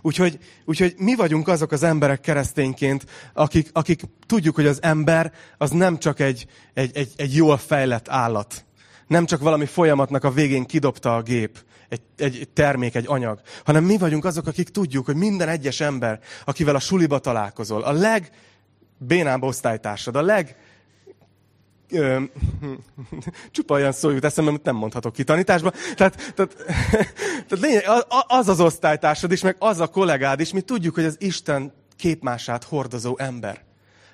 [0.02, 5.70] Úgyhogy, úgyhogy mi vagyunk azok az emberek keresztényként, akik, akik tudjuk, hogy az ember az
[5.70, 8.66] nem csak egy, egy, egy, egy jól fejlett állat.
[9.08, 11.60] Nem csak valami folyamatnak a végén kidobta a gép,
[11.90, 16.20] egy, egy termék, egy anyag, hanem mi vagyunk azok, akik tudjuk, hogy minden egyes ember,
[16.46, 17.92] akivel a suliba találkozol, a
[19.04, 20.56] legbénább osztálytársad, a leg
[21.92, 22.22] ö,
[23.52, 25.72] csupa olyan szó jut eszembe, amit nem mondhatok ki tanításba.
[25.96, 26.56] Tehát, tehát,
[27.48, 27.84] tehát lényeg,
[28.28, 32.64] az az osztálytársad is, meg az a kollégád is, mi tudjuk, hogy az Isten képmását
[32.64, 33.62] hordozó ember.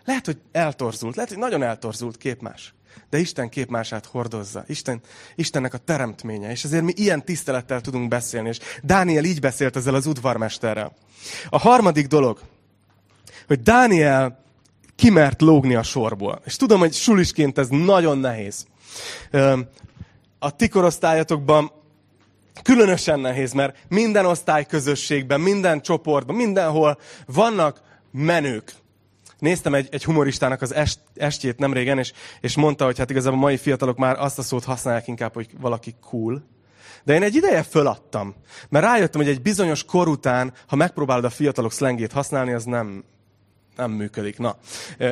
[0.06, 2.74] Lehet, hogy eltorzult, lehet, hogy nagyon eltorzult képmás.
[3.10, 4.64] De Isten képmását hordozza.
[4.68, 5.02] Isten,
[5.36, 6.52] Istennek a teremtménye.
[6.52, 8.50] És ezért mi ilyen tisztelettel tudunk beszélni.
[8.50, 10.94] És Dániel így beszélt ezzel az udvarmesterrel.
[11.50, 12.40] A harmadik dolog,
[13.48, 14.49] hogy Dániel
[15.00, 16.42] kimert lógni a sorból.
[16.46, 18.66] És tudom, hogy sulisként ez nagyon nehéz.
[20.40, 21.72] A ti korosztályatokban
[22.64, 27.82] különösen nehéz, mert minden osztályközösségben, minden csoportban, mindenhol vannak
[28.12, 28.74] menők.
[29.38, 33.38] Néztem egy, egy humoristának az est, estjét nem régen, és, és mondta, hogy hát igazából
[33.38, 36.44] a mai fiatalok már azt a szót használják inkább, hogy valaki cool.
[37.04, 38.36] De én egy ideje föladtam,
[38.70, 43.04] mert rájöttem, hogy egy bizonyos kor után, ha megpróbálod a fiatalok szlengét használni, az nem,
[43.80, 44.38] nem működik.
[44.38, 44.56] Na.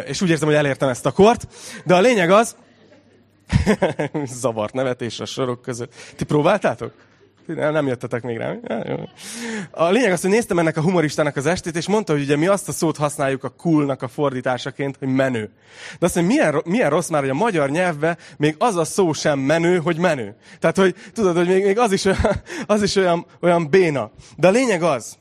[0.06, 1.48] És úgy érzem, hogy elértem ezt a kort.
[1.86, 2.56] De a lényeg az,
[4.42, 5.94] zavart nevetés a sorok között.
[6.16, 6.94] Ti próbáltátok?
[7.46, 8.56] Nem, jöttetek még rá.
[9.72, 12.48] A lényeg az, hogy néztem ennek a humoristának az estét, és mondta, hogy ugye mi
[12.48, 15.50] azt a szót használjuk a coolnak a fordításaként, hogy menő.
[16.00, 19.14] De azt mondja, milyen, milyen rossz már, hogy a magyar nyelvben még az a szó
[19.14, 20.36] sem menő, hogy menő.
[20.60, 24.12] Tehát, hogy tudod, hogy még, még az is, olyan, az is olyan, olyan béna.
[24.36, 25.18] De a lényeg az,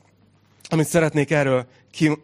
[0.69, 2.17] amit szeretnék erről ki,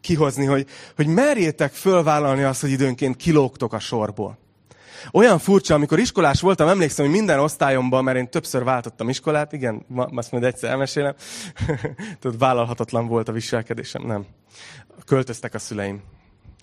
[0.00, 4.38] kihozni, hogy, hogy merjétek fölvállalni azt, hogy időnként kilógtok a sorból.
[5.12, 9.84] Olyan furcsa, amikor iskolás voltam, emlékszem, hogy minden osztályomban, mert én többször váltottam iskolát, igen,
[9.88, 11.14] ma, azt majd egyszer elmesélem,
[12.20, 14.26] tudod, vállalhatatlan volt a viselkedésem, nem.
[15.06, 16.02] Költöztek a szüleim.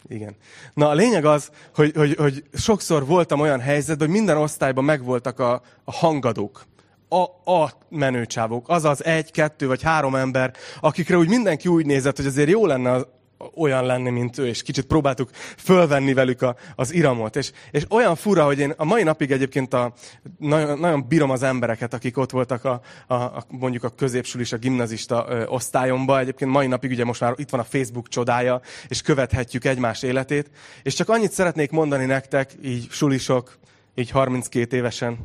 [0.08, 0.36] Igen.
[0.74, 5.40] Na a lényeg az, hogy, hogy, hogy sokszor voltam olyan helyzetben, hogy minden osztályban megvoltak
[5.40, 6.66] a, a hangadók
[7.12, 12.26] a, a menőcsávok, azaz egy, kettő vagy három ember, akikre úgy mindenki úgy nézett, hogy
[12.26, 13.02] azért jó lenne
[13.56, 17.36] olyan lenni, mint ő, és kicsit próbáltuk fölvenni velük a, az iramot.
[17.36, 19.94] És, és olyan fura, hogy én a mai napig egyébként a,
[20.38, 24.58] nagyon, nagyon bírom az embereket, akik ott voltak a, a, a mondjuk a középsulis, a
[24.58, 26.20] gimnazista ö, osztályomba.
[26.20, 30.50] Egyébként mai napig ugye most már itt van a Facebook csodája, és követhetjük egymás életét.
[30.84, 33.58] És csak annyit szeretnék mondani nektek, így sulisok,
[33.96, 35.18] így 32 évesen,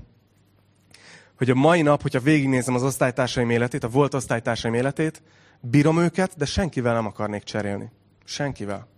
[1.37, 5.22] hogy a mai nap, hogyha végignézem az osztálytársaim életét, a volt osztálytársaim életét,
[5.61, 7.90] bírom őket, de senkivel nem akarnék cserélni.
[8.25, 8.88] Senkivel.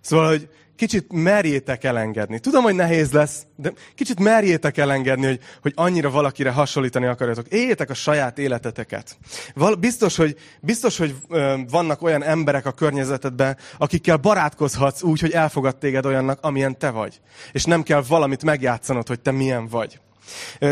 [0.00, 2.38] Szóval, hogy kicsit merjétek elengedni.
[2.38, 7.48] Tudom, hogy nehéz lesz, de kicsit merjétek elengedni, hogy, hogy annyira valakire hasonlítani akarjatok.
[7.48, 9.16] Éljétek a saját életeteket.
[9.54, 15.32] Val, biztos, hogy, biztos, hogy ö, vannak olyan emberek a környezetedben, akikkel barátkozhatsz úgy, hogy
[15.32, 17.20] elfogad téged olyannak, amilyen te vagy.
[17.52, 20.00] És nem kell valamit megjátszanod, hogy te milyen vagy.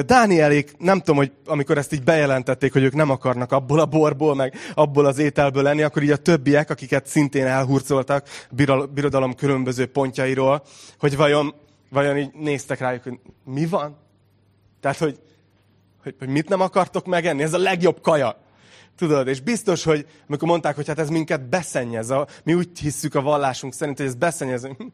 [0.06, 4.34] Dánielék, nem tudom, hogy amikor ezt így bejelentették, hogy ők nem akarnak abból a borból,
[4.34, 8.28] meg abból az ételből lenni, akkor így a többiek, akiket szintén elhurcoltak
[8.94, 10.62] birodalom különböző pontjairól,
[10.98, 11.54] hogy vajon,
[11.90, 13.96] vajon így néztek rájuk, hogy mi van?
[14.80, 15.18] Tehát, hogy,
[16.02, 17.42] hogy, hogy mit nem akartok megenni?
[17.42, 18.36] Ez a legjobb kaja.
[18.96, 23.14] Tudod, és biztos, hogy amikor mondták, hogy hát ez minket beszennyez, a, mi úgy hisszük
[23.14, 24.92] a vallásunk szerint, hogy ez beszennyez, így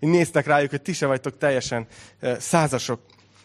[0.00, 1.86] néztek rájuk, hogy ti se vagytok teljesen
[2.38, 3.00] százasok.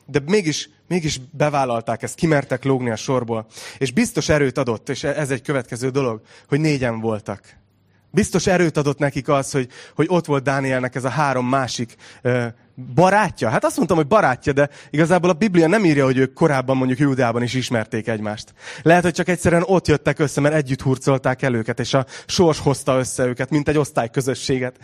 [0.05, 3.45] De mégis, mégis bevállalták ezt, kimertek lógni a sorból.
[3.77, 7.41] És biztos erőt adott, és ez egy következő dolog, hogy négyen voltak.
[8.11, 11.95] Biztos erőt adott nekik az, hogy, hogy ott volt Dánielnek ez a három másik
[12.95, 13.49] barátja.
[13.49, 16.99] Hát azt mondtam, hogy barátja, de igazából a Biblia nem írja, hogy ők korábban mondjuk
[16.99, 18.53] Júdában is ismerték egymást.
[18.81, 22.59] Lehet, hogy csak egyszerűen ott jöttek össze, mert együtt hurcolták el őket, és a sors
[22.59, 24.75] hozta össze őket, mint egy osztályközösséget.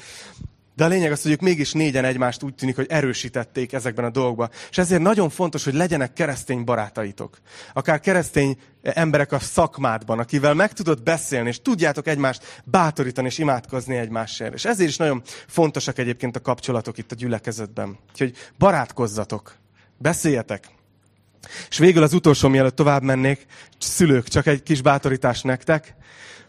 [0.82, 4.10] De a lényeg az, hogy ők mégis négyen egymást úgy tűnik, hogy erősítették ezekben a
[4.10, 4.50] dolgokban.
[4.70, 7.38] És ezért nagyon fontos, hogy legyenek keresztény barátaitok.
[7.74, 13.96] Akár keresztény emberek a szakmádban, akivel meg tudod beszélni, és tudjátok egymást bátorítani és imádkozni
[13.96, 14.54] egymásért.
[14.54, 17.98] És ezért is nagyon fontosak egyébként a kapcsolatok itt a gyülekezetben.
[18.12, 19.56] Úgyhogy barátkozzatok,
[19.98, 20.68] beszéljetek.
[21.70, 23.46] És végül az utolsó, mielőtt tovább mennék,
[23.80, 25.96] szülők, csak egy kis bátorítás nektek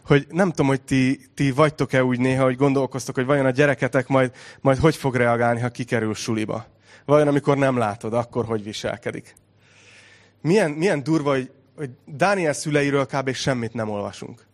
[0.05, 4.07] hogy nem tudom, hogy ti, ti vagytok-e úgy néha, hogy gondolkoztok, hogy vajon a gyereketek
[4.07, 6.65] majd, majd hogy fog reagálni, ha kikerül suliba.
[7.05, 9.35] Vajon amikor nem látod, akkor hogy viselkedik.
[10.41, 13.33] Milyen, milyen durva, hogy, hogy Dániel szüleiről kb.
[13.33, 14.45] semmit nem olvasunk.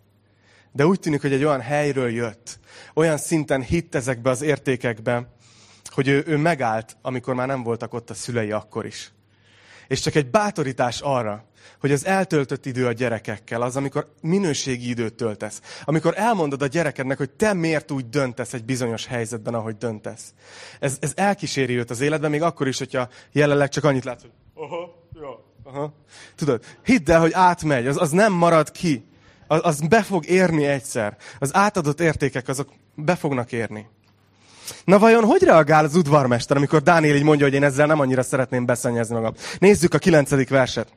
[0.72, 2.60] De úgy tűnik, hogy egy olyan helyről jött,
[2.94, 5.28] olyan szinten hitt ezekbe az értékekbe,
[5.90, 9.12] hogy ő, ő megállt, amikor már nem voltak ott a szülei akkor is.
[9.88, 11.46] És csak egy bátorítás arra,
[11.80, 15.62] hogy az eltöltött idő a gyerekekkel, az, amikor minőségi időt töltesz.
[15.84, 20.34] Amikor elmondod a gyerekednek, hogy te miért úgy döntesz egy bizonyos helyzetben, ahogy döntesz.
[20.80, 24.32] Ez, ez elkíséri őt az életben, még akkor is, hogyha jelenleg csak annyit látsz, hogy
[24.54, 25.94] aha, ja, aha.
[26.36, 29.08] Tudod, hidd el, hogy átmegy, az, az nem marad ki.
[29.48, 31.18] Az, az be fog érni egyszer.
[31.40, 33.88] Az átadott értékek, azok be fognak érni.
[34.84, 38.24] Na vajon hogy reagál az udvarmester, amikor Dániel így mondja, hogy én ezzel nem annyira
[38.24, 39.34] szeretném beszennyezni magam?
[39.60, 40.94] Nézzük a kilencedik verset.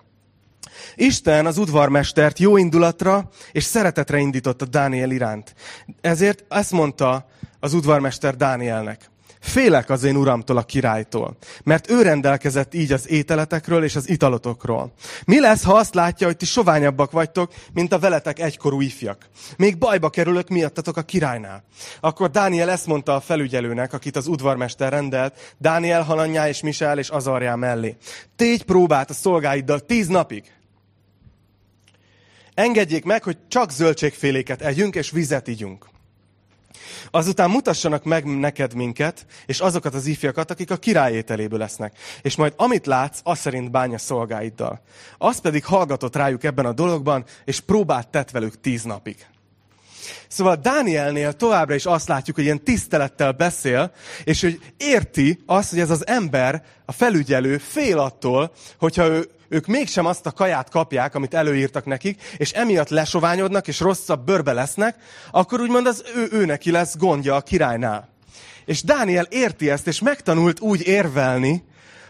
[0.95, 5.55] Isten az udvarmestert jó indulatra és szeretetre indította Dániel iránt.
[6.01, 7.27] Ezért ezt mondta
[7.61, 9.11] az udvarmester Dánielnek.
[9.43, 14.93] Félek az én uramtól, a királytól, mert ő rendelkezett így az ételetekről és az italotokról.
[15.25, 19.29] Mi lesz, ha azt látja, hogy ti soványabbak vagytok, mint a veletek egykorú ifjak?
[19.57, 21.65] Még bajba kerülök miattatok a királynál.
[22.01, 27.09] Akkor Dániel ezt mondta a felügyelőnek, akit az udvarmester rendelt, Dániel, Hananyá és Misel és
[27.09, 27.97] Azarjá mellé.
[28.37, 30.53] Tégy próbát a szolgáiddal tíz napig.
[32.55, 35.91] Engedjék meg, hogy csak zöldségféléket együnk és vizet ígyunk.
[37.11, 41.99] Azután mutassanak meg neked minket, és azokat az ifjakat, akik a király ételéből lesznek.
[42.23, 44.81] És majd amit látsz, az szerint bánja szolgáiddal.
[45.19, 49.27] Az pedig hallgatott rájuk ebben a dologban, és próbált tett velük tíz napig.
[50.29, 53.93] Szóval Dánielnél továbbra is azt látjuk, hogy ilyen tisztelettel beszél,
[54.25, 59.67] és hogy érti azt, hogy ez az ember, a felügyelő fél attól, hogyha ő ők
[59.67, 64.97] mégsem azt a kaját kapják, amit előírtak nekik, és emiatt lesoványodnak, és rosszabb bőrbe lesznek,
[65.31, 68.09] akkor úgymond az ő, ő neki lesz gondja a királynál.
[68.65, 71.65] És Dániel érti ezt, és megtanult úgy érvelni,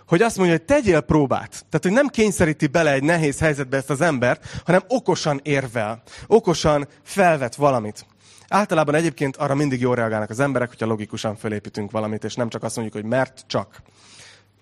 [0.07, 1.49] hogy azt mondja, hogy tegyél próbát.
[1.49, 6.03] Tehát, hogy nem kényszeríti bele egy nehéz helyzetbe ezt az embert, hanem okosan érvel.
[6.27, 8.07] Okosan felvet valamit.
[8.49, 12.63] Általában egyébként arra mindig jól reagálnak az emberek, hogyha logikusan fölépítünk valamit, és nem csak
[12.63, 13.83] azt mondjuk, hogy mert csak.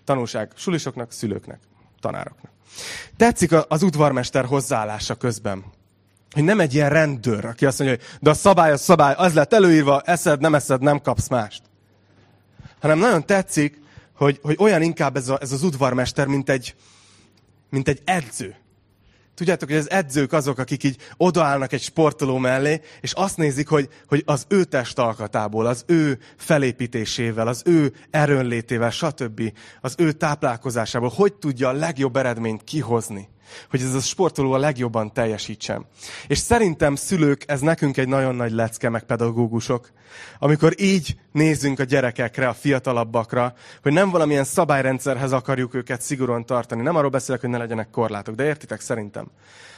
[0.05, 1.59] Tanulság sulisoknak, szülőknek,
[2.01, 2.51] tanároknak.
[3.17, 5.63] Tetszik az udvarmester hozzáállása közben.
[6.31, 9.33] Hogy nem egy ilyen rendőr, aki azt mondja, hogy de a szabály a szabály, az
[9.33, 11.61] lett előírva, eszed, nem eszed, nem kapsz mást.
[12.81, 13.81] Hanem nagyon tetszik,
[14.15, 16.75] hogy, hogy olyan inkább ez, a, ez az udvarmester, mint egy,
[17.69, 18.55] mint egy edző.
[19.41, 23.89] Tudjátok, hogy az edzők azok, akik így odaállnak egy sportoló mellé, és azt nézik, hogy,
[24.07, 29.41] hogy az ő testalkatából, az ő felépítésével, az ő erőnlétével, stb.
[29.81, 33.29] az ő táplálkozásából, hogy tudja a legjobb eredményt kihozni
[33.69, 35.85] hogy ez a sportoló a legjobban teljesítsen.
[36.27, 39.91] És szerintem szülők, ez nekünk egy nagyon nagy lecke, meg pedagógusok,
[40.39, 46.81] amikor így nézünk a gyerekekre, a fiatalabbakra, hogy nem valamilyen szabályrendszerhez akarjuk őket szigorúan tartani.
[46.81, 49.27] Nem arról beszélek, hogy ne legyenek korlátok, de értitek szerintem.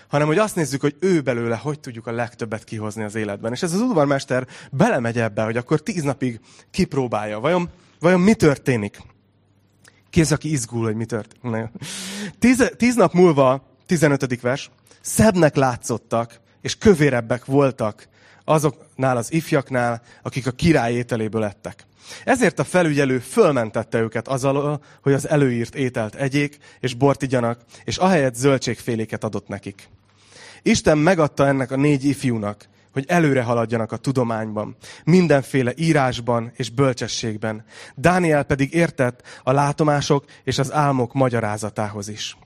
[0.08, 3.52] Hanem, hogy azt nézzük, hogy ő belőle hogy tudjuk a legtöbbet kihozni az életben.
[3.52, 6.40] És ez az udvarmester belemegy ebbe, hogy akkor tíz napig
[6.72, 7.40] kipróbálja.
[7.40, 8.98] Vajon, vajon mi történik?
[10.14, 11.72] Ki az, aki izgul, hogy mi történt?
[12.40, 14.42] Tíz, tíz nap múlva, 15.
[14.42, 14.70] vers,
[15.02, 18.08] szebbnek látszottak, és kövérebbek voltak
[18.44, 21.86] azoknál az ifjaknál, akik a király ételéből ettek.
[22.24, 27.98] Ezért a felügyelő fölmentette őket azzal, hogy az előírt ételt egyék, és bort igyanak, és
[27.98, 29.90] ahelyett zöldségféléket adott nekik.
[30.62, 37.66] Isten megadta ennek a négy ifjúnak, hogy előre haladjanak a tudományban, mindenféle írásban és bölcsességben.
[37.96, 42.38] Dániel pedig értett a látomások és az álmok magyarázatához is.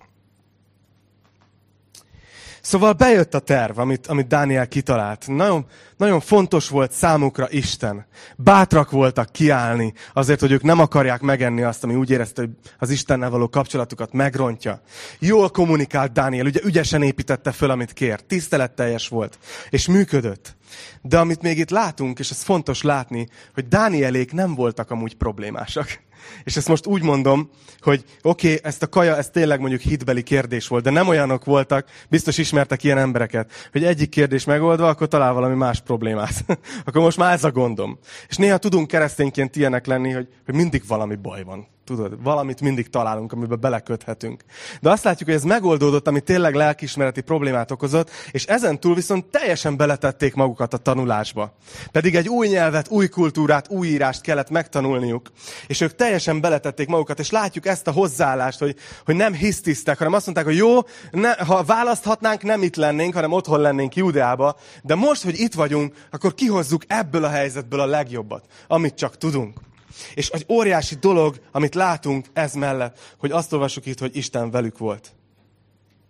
[2.61, 5.27] Szóval bejött a terv, amit, amit Dániel kitalált.
[5.27, 5.65] Nagyon,
[5.97, 8.05] nagyon fontos volt számukra Isten.
[8.37, 12.89] Bátrak voltak kiállni azért, hogy ők nem akarják megenni azt, ami úgy érezte, hogy az
[12.89, 14.81] Istennel való kapcsolatukat megrontja.
[15.19, 18.25] Jól kommunikált Dániel, ugye ügyesen építette föl, amit kért.
[18.25, 19.37] Tiszteletteljes volt,
[19.69, 20.55] és működött.
[21.01, 26.06] De amit még itt látunk, és ez fontos látni, hogy Dánielék nem voltak amúgy problémásak.
[26.43, 27.49] És ezt most úgy mondom,
[27.81, 31.45] hogy oké, okay, ezt a kaja, ez tényleg mondjuk hitbeli kérdés volt, de nem olyanok
[31.45, 36.45] voltak, biztos ismertek ilyen embereket, hogy egyik kérdés megoldva, akkor talál valami más problémát.
[36.85, 37.99] akkor most már ez a gondom.
[38.27, 41.67] És néha tudunk keresztényként ilyenek lenni, hogy, hogy mindig valami baj van.
[41.87, 44.43] Tudod, valamit mindig találunk, amiben beleköthetünk.
[44.81, 49.25] De azt látjuk, hogy ez megoldódott, ami tényleg lelkismereti problémát okozott, és ezen túl viszont
[49.25, 51.53] teljesen beletették magukat a tanulásba.
[51.91, 55.31] Pedig egy új nyelvet, új kultúrát, új írást kellett megtanulniuk.
[55.67, 60.13] És ők teljesen beletették magukat, és látjuk ezt a hozzáállást, hogy, hogy nem hisztisztek, hanem
[60.13, 60.79] azt mondták, hogy jó,
[61.11, 65.93] ne, ha választhatnánk, nem itt lennénk, hanem otthon lennénk Judeába, de most, hogy itt vagyunk,
[66.11, 69.66] akkor kihozzuk ebből a helyzetből a legjobbat, amit csak tudunk.
[70.13, 74.77] És egy óriási dolog, amit látunk ez mellett, hogy azt olvassuk itt, hogy Isten velük
[74.77, 75.15] volt.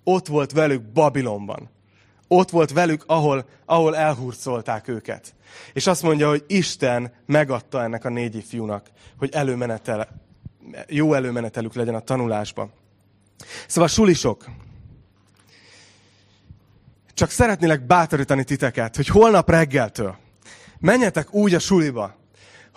[0.03, 1.69] Ott volt velük Babilonban.
[2.27, 5.35] Ott volt velük, ahol, ahol elhurcolták őket.
[5.73, 8.87] És azt mondja, hogy Isten megadta ennek a négy fiúnak,
[9.17, 10.21] hogy előmenetel,
[10.87, 12.71] jó előmenetelük legyen a tanulásban.
[13.67, 14.45] Szóval sulisok,
[17.13, 20.17] csak szeretnélek bátorítani titeket, hogy holnap reggeltől
[20.79, 22.15] menjetek úgy a suliba,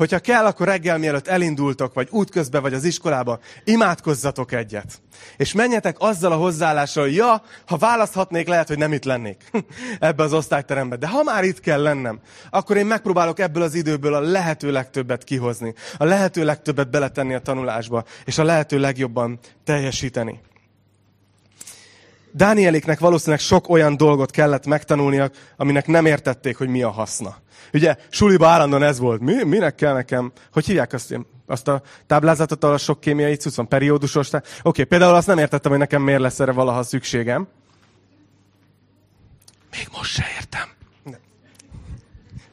[0.01, 5.01] hogyha kell, akkor reggel mielőtt elindultok, vagy útközben, vagy az iskolába, imádkozzatok egyet.
[5.37, 9.51] És menjetek azzal a hozzáállással, hogy ja, ha választhatnék, lehet, hogy nem itt lennék
[9.99, 10.97] ebbe az osztályterembe.
[10.97, 15.25] De ha már itt kell lennem, akkor én megpróbálok ebből az időből a lehető legtöbbet
[15.25, 20.41] kihozni, a lehető legtöbbet beletenni a tanulásba, és a lehető legjobban teljesíteni.
[22.33, 27.37] Dánieliknek valószínűleg sok olyan dolgot kellett megtanulnia, aminek nem értették, hogy mi a haszna.
[27.73, 29.21] Ugye, suliba állandóan ez volt.
[29.21, 30.33] Mi, minek kell nekem?
[30.53, 34.33] Hogy hívják azt, azt a táblázatot, a sok kémiai cucc van, periódusos.
[34.33, 37.49] Oké, okay, például azt nem értettem, hogy nekem miért lesz erre valaha szükségem.
[39.71, 40.69] Még most se értem.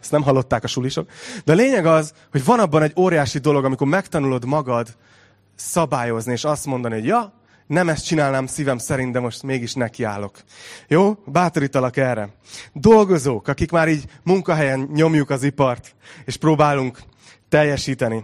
[0.02, 1.10] Ezt nem hallották a sulisok.
[1.44, 4.88] De a lényeg az, hogy van abban egy óriási dolog, amikor megtanulod magad
[5.56, 7.34] szabályozni, és azt mondani, hogy ja,
[7.68, 10.38] nem ezt csinálnám szívem szerint, de most mégis nekiállok.
[10.88, 11.14] Jó?
[11.26, 12.30] Bátorítalak erre.
[12.74, 17.00] Dolgozók, akik már így munkahelyen nyomjuk az ipart, és próbálunk
[17.50, 18.24] teljesíteni.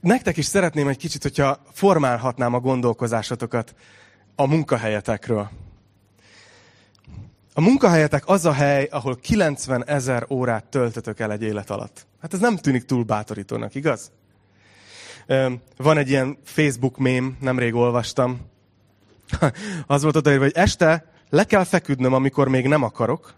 [0.00, 3.74] Nektek is szeretném egy kicsit, hogyha formálhatnám a gondolkozásotokat
[4.34, 5.50] a munkahelyetekről.
[7.54, 12.06] A munkahelyetek az a hely, ahol 90 ezer órát töltötök el egy élet alatt.
[12.20, 14.10] Hát ez nem tűnik túl bátorítónak, igaz?
[15.76, 18.40] Van egy ilyen Facebook mém, nemrég olvastam.
[19.86, 23.34] Az volt odaírva, hogy este le kell feküdnöm, amikor még nem akarok,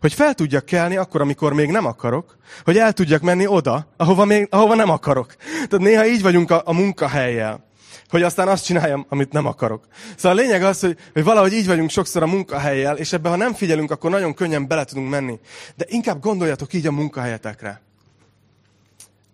[0.00, 4.24] hogy fel tudjak kelni akkor, amikor még nem akarok, hogy el tudjak menni oda, ahova,
[4.24, 5.34] még, ahova nem akarok.
[5.54, 7.64] Tehát néha így vagyunk a, a munkahelyjel,
[8.08, 9.86] hogy aztán azt csináljam, amit nem akarok.
[10.16, 13.36] Szóval a lényeg az, hogy, hogy valahogy így vagyunk sokszor a munkahelyjel, és ebbe, ha
[13.36, 15.38] nem figyelünk, akkor nagyon könnyen bele tudunk menni.
[15.76, 17.80] De inkább gondoljatok így a munkahelyetekre.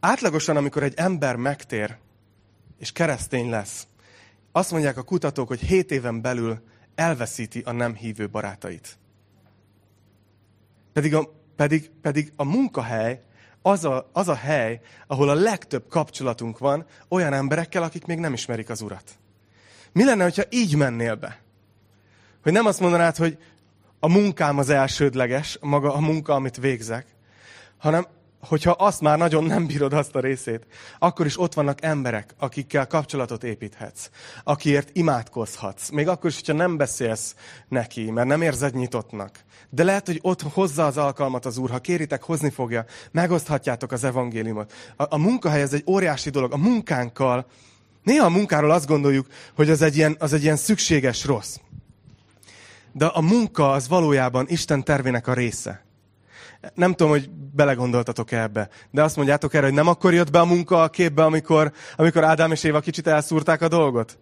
[0.01, 1.97] Átlagosan, amikor egy ember megtér,
[2.79, 3.87] és keresztény lesz,
[4.53, 6.63] azt mondják a kutatók, hogy hét éven belül
[6.95, 8.99] elveszíti a nem hívő barátait.
[10.93, 13.23] Pedig a, pedig, pedig a munkahely
[13.63, 18.33] az a, az a hely, ahol a legtöbb kapcsolatunk van olyan emberekkel, akik még nem
[18.33, 19.19] ismerik az Urat.
[19.93, 21.41] Mi lenne, hogyha így mennél be?
[22.43, 23.39] Hogy nem azt mondanád, hogy
[23.99, 27.07] a munkám az elsődleges, maga a munka, amit végzek,
[27.79, 28.07] hanem
[28.40, 30.66] hogyha azt már nagyon nem bírod azt a részét,
[30.98, 34.11] akkor is ott vannak emberek, akikkel kapcsolatot építhetsz,
[34.44, 35.88] akiért imádkozhatsz.
[35.90, 37.35] Még akkor is, hogyha nem beszélsz
[37.68, 39.44] neki, mert nem érzed nyitottnak.
[39.70, 44.05] De lehet, hogy ott hozza az alkalmat az Úr, ha kéritek, hozni fogja, megoszthatjátok az
[44.05, 44.72] evangéliumot.
[44.96, 46.53] A, a munkahely ez egy óriási dolog.
[46.53, 47.46] A munkánkkal,
[48.03, 51.57] néha a munkáról azt gondoljuk, hogy az egy ilyen, az egy ilyen szükséges rossz.
[52.92, 55.85] De a munka az valójában Isten tervének a része.
[56.75, 60.44] Nem tudom, hogy belegondoltatok ebbe, de azt mondjátok erre, hogy nem akkor jött be a
[60.44, 64.18] munka a képbe, amikor, amikor Ádám és Éva kicsit elszúrták a dolgot?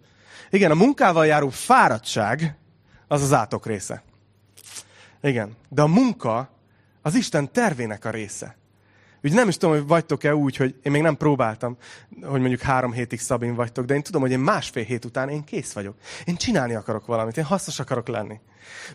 [0.49, 2.57] Igen, a munkával járó fáradtság
[3.07, 4.03] az az átok része.
[5.21, 6.49] Igen, de a munka
[7.01, 8.57] az Isten tervének a része.
[9.23, 11.77] Úgy nem is tudom, hogy vagytok-e úgy, hogy én még nem próbáltam,
[12.21, 15.43] hogy mondjuk három hétig Szabin vagytok, de én tudom, hogy én másfél hét után én
[15.43, 15.95] kész vagyok.
[16.25, 18.39] Én csinálni akarok valamit, én hasznos akarok lenni.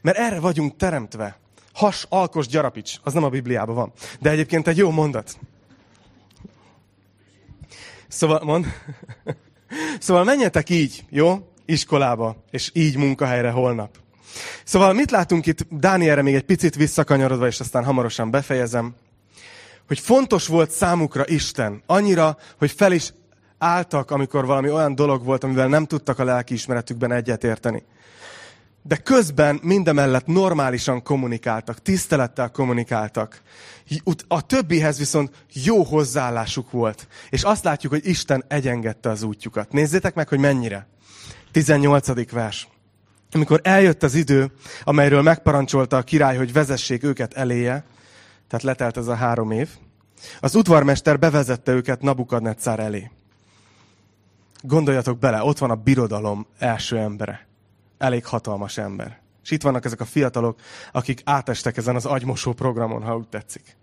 [0.03, 1.39] Mert erre vagyunk teremtve.
[1.75, 2.97] Has, alkos, gyarapics.
[3.03, 3.93] Az nem a Bibliában van.
[4.21, 5.39] De egyébként egy jó mondat.
[8.09, 8.67] Szóval, mond.
[9.99, 11.49] Szóval menjetek így, jó?
[11.65, 13.97] Iskolába, és így munkahelyre holnap.
[14.65, 18.95] Szóval mit látunk itt, Dánielre még egy picit visszakanyarodva, és aztán hamarosan befejezem,
[19.87, 21.83] hogy fontos volt számukra Isten.
[21.87, 23.13] Annyira, hogy fel is
[23.59, 27.83] álltak, amikor valami olyan dolog volt, amivel nem tudtak a lelkiismeretükben egyetérteni
[28.87, 33.43] de közben mindemellett normálisan kommunikáltak, tisztelettel kommunikáltak.
[34.29, 37.09] A többihez viszont jó hozzáállásuk volt.
[37.31, 39.73] És azt látjuk, hogy Isten egyengedte az útjukat.
[39.73, 40.87] Nézzétek meg, hogy mennyire.
[41.51, 42.31] 18.
[42.31, 42.69] vers.
[43.33, 47.85] Amikor eljött az idő, amelyről megparancsolta a király, hogy vezessék őket eléje,
[48.49, 49.69] tehát letelt ez a három év,
[50.41, 53.11] az udvarmester bevezette őket Nabukadnetszár elé.
[54.61, 57.47] Gondoljatok bele, ott van a birodalom első embere
[58.05, 59.23] elég hatalmas ember.
[59.43, 60.61] És itt vannak ezek a fiatalok,
[60.93, 63.77] akik átestek ezen az agymosó programon, ha úgy tetszik.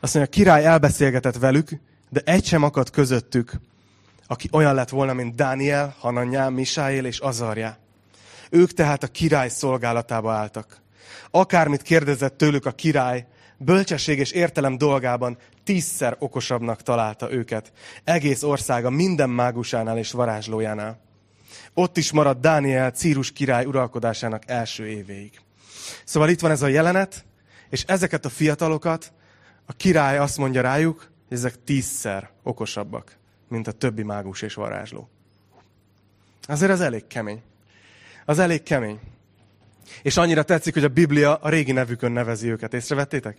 [0.00, 1.70] Azt mondja, a király elbeszélgetett velük,
[2.08, 3.52] de egy sem akadt közöttük,
[4.26, 7.78] aki olyan lett volna, mint Dániel, Hananyá, Misáél és Azarja.
[8.50, 10.82] Ők tehát a király szolgálatába álltak.
[11.30, 17.72] Akármit kérdezett tőlük a király, bölcsesség és értelem dolgában tízszer okosabbnak találta őket.
[18.04, 21.05] Egész országa minden mágusánál és varázslójánál.
[21.74, 25.40] Ott is maradt Dániel Círus király uralkodásának első évéig.
[26.04, 27.24] Szóval itt van ez a jelenet,
[27.70, 29.12] és ezeket a fiatalokat
[29.66, 33.16] a király azt mondja rájuk, hogy ezek tízszer okosabbak,
[33.48, 35.08] mint a többi mágus és varázsló.
[36.42, 37.42] Azért ez elég kemény.
[38.24, 39.00] Az elég kemény.
[40.02, 42.74] És annyira tetszik, hogy a Biblia a régi nevükön nevezi őket.
[42.74, 43.36] Észrevettétek?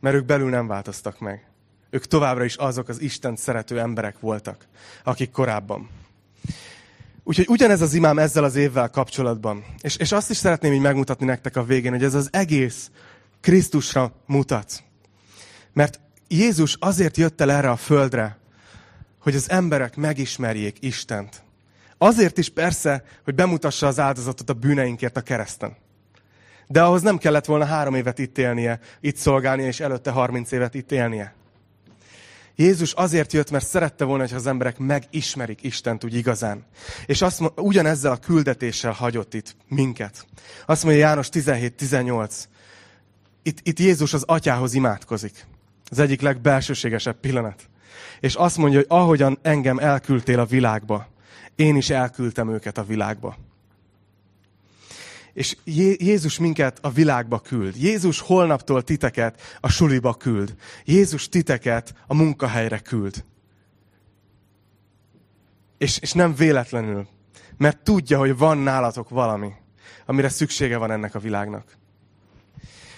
[0.00, 1.48] Mert ők belül nem változtak meg.
[1.90, 4.66] ők továbbra is azok az Isten szerető emberek voltak,
[5.04, 5.90] akik korábban.
[7.24, 9.64] Úgyhogy ugyanez az imám ezzel az évvel kapcsolatban.
[9.80, 12.90] És, és azt is szeretném így megmutatni nektek a végén, hogy ez az egész
[13.40, 14.82] Krisztusra mutat.
[15.72, 18.38] Mert Jézus azért jött el erre a földre,
[19.20, 21.42] hogy az emberek megismerjék Istent.
[21.98, 25.76] Azért is persze, hogy bemutassa az áldozatot a bűneinkért a kereszten.
[26.66, 30.74] De ahhoz nem kellett volna három évet itt élnie, itt szolgálnia, és előtte harminc évet
[30.74, 31.34] itt élnie.
[32.56, 36.64] Jézus azért jött, mert szerette volna, hogy az emberek megismerik Istent úgy igazán.
[37.06, 40.26] És azt, ugyanezzel a küldetéssel hagyott itt minket.
[40.66, 42.44] Azt mondja János 17-18.
[43.42, 45.46] Itt, itt Jézus az atyához imádkozik.
[45.90, 47.68] Az egyik legbelsőségesebb pillanat.
[48.20, 51.08] És azt mondja, hogy ahogyan engem elküldtél a világba,
[51.54, 53.36] én is elküldtem őket a világba.
[55.34, 55.56] És
[55.98, 57.76] Jézus minket a világba küld.
[57.76, 60.54] Jézus holnaptól titeket a suliba küld.
[60.84, 63.24] Jézus titeket a munkahelyre küld.
[65.78, 67.06] És, és nem véletlenül,
[67.56, 69.52] mert tudja, hogy van nálatok valami,
[70.06, 71.76] amire szüksége van ennek a világnak.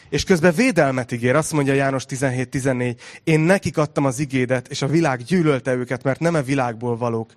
[0.09, 4.87] És közben védelmet ígér, azt mondja János 17-14, én nekik adtam az igédet, és a
[4.87, 7.33] világ gyűlölte őket, mert nem a világból valók,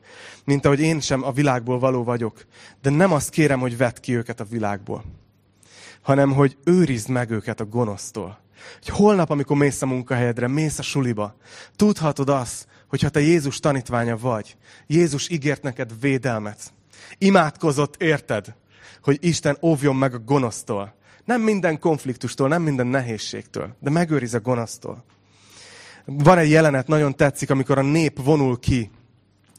[0.45, 2.45] mint ahogy én sem a világból való vagyok.
[2.81, 5.03] De nem azt kérem, hogy vedd ki őket a világból,
[6.01, 8.39] hanem hogy őrizd meg őket a gonosztól.
[8.73, 11.35] Hogy holnap, amikor mész a munkahelyedre, mész a suliba,
[11.75, 14.57] tudhatod azt, hogy ha te Jézus tanítványa vagy,
[14.87, 16.73] Jézus ígért neked védelmet.
[17.17, 18.55] Imádkozott, érted?
[19.01, 20.97] Hogy Isten óvjon meg a gonosztól
[21.29, 25.03] nem minden konfliktustól, nem minden nehézségtől, de megőriz a gonosztól.
[26.05, 28.91] Van egy jelenet, nagyon tetszik, amikor a nép vonul ki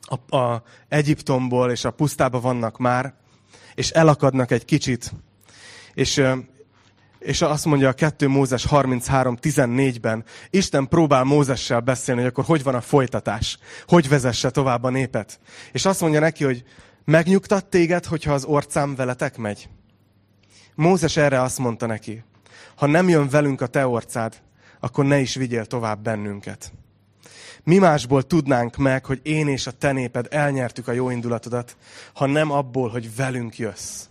[0.01, 3.15] a, a Egyiptomból, és a pusztába vannak már,
[3.75, 5.13] és elakadnak egy kicsit.
[5.95, 6.23] És,
[7.19, 12.75] és azt mondja a 2 Mózes 33.14-ben, Isten próbál Mózessel beszélni, hogy akkor hogy van
[12.75, 15.41] a folytatás, hogy vezesse tovább a népet.
[15.73, 16.65] És azt mondja neki, hogy
[17.05, 19.69] megnyugtat téged, hogyha az orcám veletek megy.
[20.81, 22.23] Mózes erre azt mondta neki,
[22.75, 24.37] ha nem jön velünk a te orcád,
[24.81, 26.73] akkor ne is vigyél tovább bennünket.
[27.65, 31.77] Mi másból tudnánk meg, hogy én és a te néped elnyertük a jó indulatodat,
[32.15, 34.05] ha nem abból, hogy velünk jössz.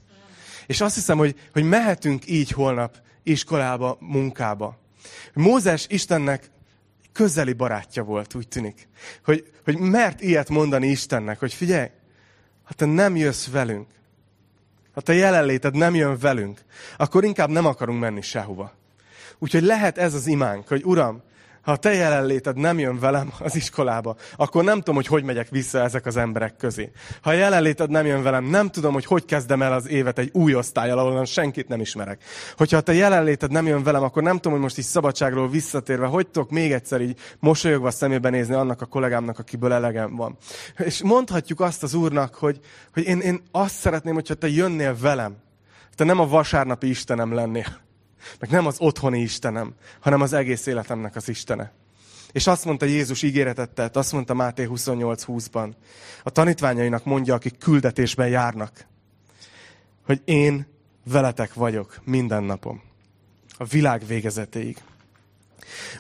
[0.68, 4.78] És azt hiszem, hogy, hogy mehetünk így holnap iskolába, munkába.
[5.34, 6.52] Mózes Istennek
[7.14, 8.88] közeli barátja volt, úgy tűnik.
[9.24, 11.88] Hogy, hogy mert ilyet mondani Istennek, hogy figyelj,
[12.64, 13.88] ha te nem jössz velünk,
[14.94, 16.60] ha te jelenléted nem jön velünk,
[16.98, 18.74] akkor inkább nem akarunk menni sehova.
[19.40, 21.22] Úgyhogy lehet ez az imánk, hogy Uram,
[21.62, 25.50] ha a te jelenléted nem jön velem az iskolába, akkor nem tudom, hogy hogy megyek
[25.50, 26.92] vissza ezek az emberek közé.
[27.22, 30.30] Ha a jelenléted nem jön velem, nem tudom, hogy hogy kezdem el az évet egy
[30.34, 32.24] új osztályjal, ahol senkit nem ismerek.
[32.58, 36.06] Hogyha a te jelenléted nem jön velem, akkor nem tudom, hogy most is szabadságról visszatérve,
[36.06, 40.38] hogy tudok még egyszer így mosolyogva szemébe nézni annak a kollégámnak, akiből elegem van.
[40.78, 42.60] És mondhatjuk azt az Úrnak, hogy,
[42.94, 45.36] hogy én, én azt szeretném, hogyha te jönnél velem.
[45.96, 47.88] Te nem a vasárnapi Istenem lennél
[48.40, 51.72] meg nem az otthoni Istenem, hanem az egész életemnek az Istene.
[52.32, 55.72] És azt mondta Jézus ígéretet tett, azt mondta Máté 28.20-ban.
[56.24, 58.86] A tanítványainak mondja, akik küldetésben járnak,
[60.06, 60.68] hogy én
[61.04, 62.82] veletek vagyok minden napom.
[63.58, 64.78] A világ végezetéig.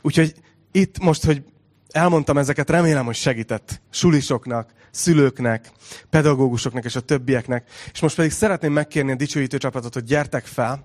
[0.01, 0.33] Úgyhogy
[0.71, 1.43] itt most, hogy
[1.91, 5.71] elmondtam ezeket, remélem, hogy segített sulisoknak, szülőknek,
[6.09, 7.69] pedagógusoknak és a többieknek.
[7.91, 10.83] És most pedig szeretném megkérni a dicsőítő csapatot, hogy gyertek fel,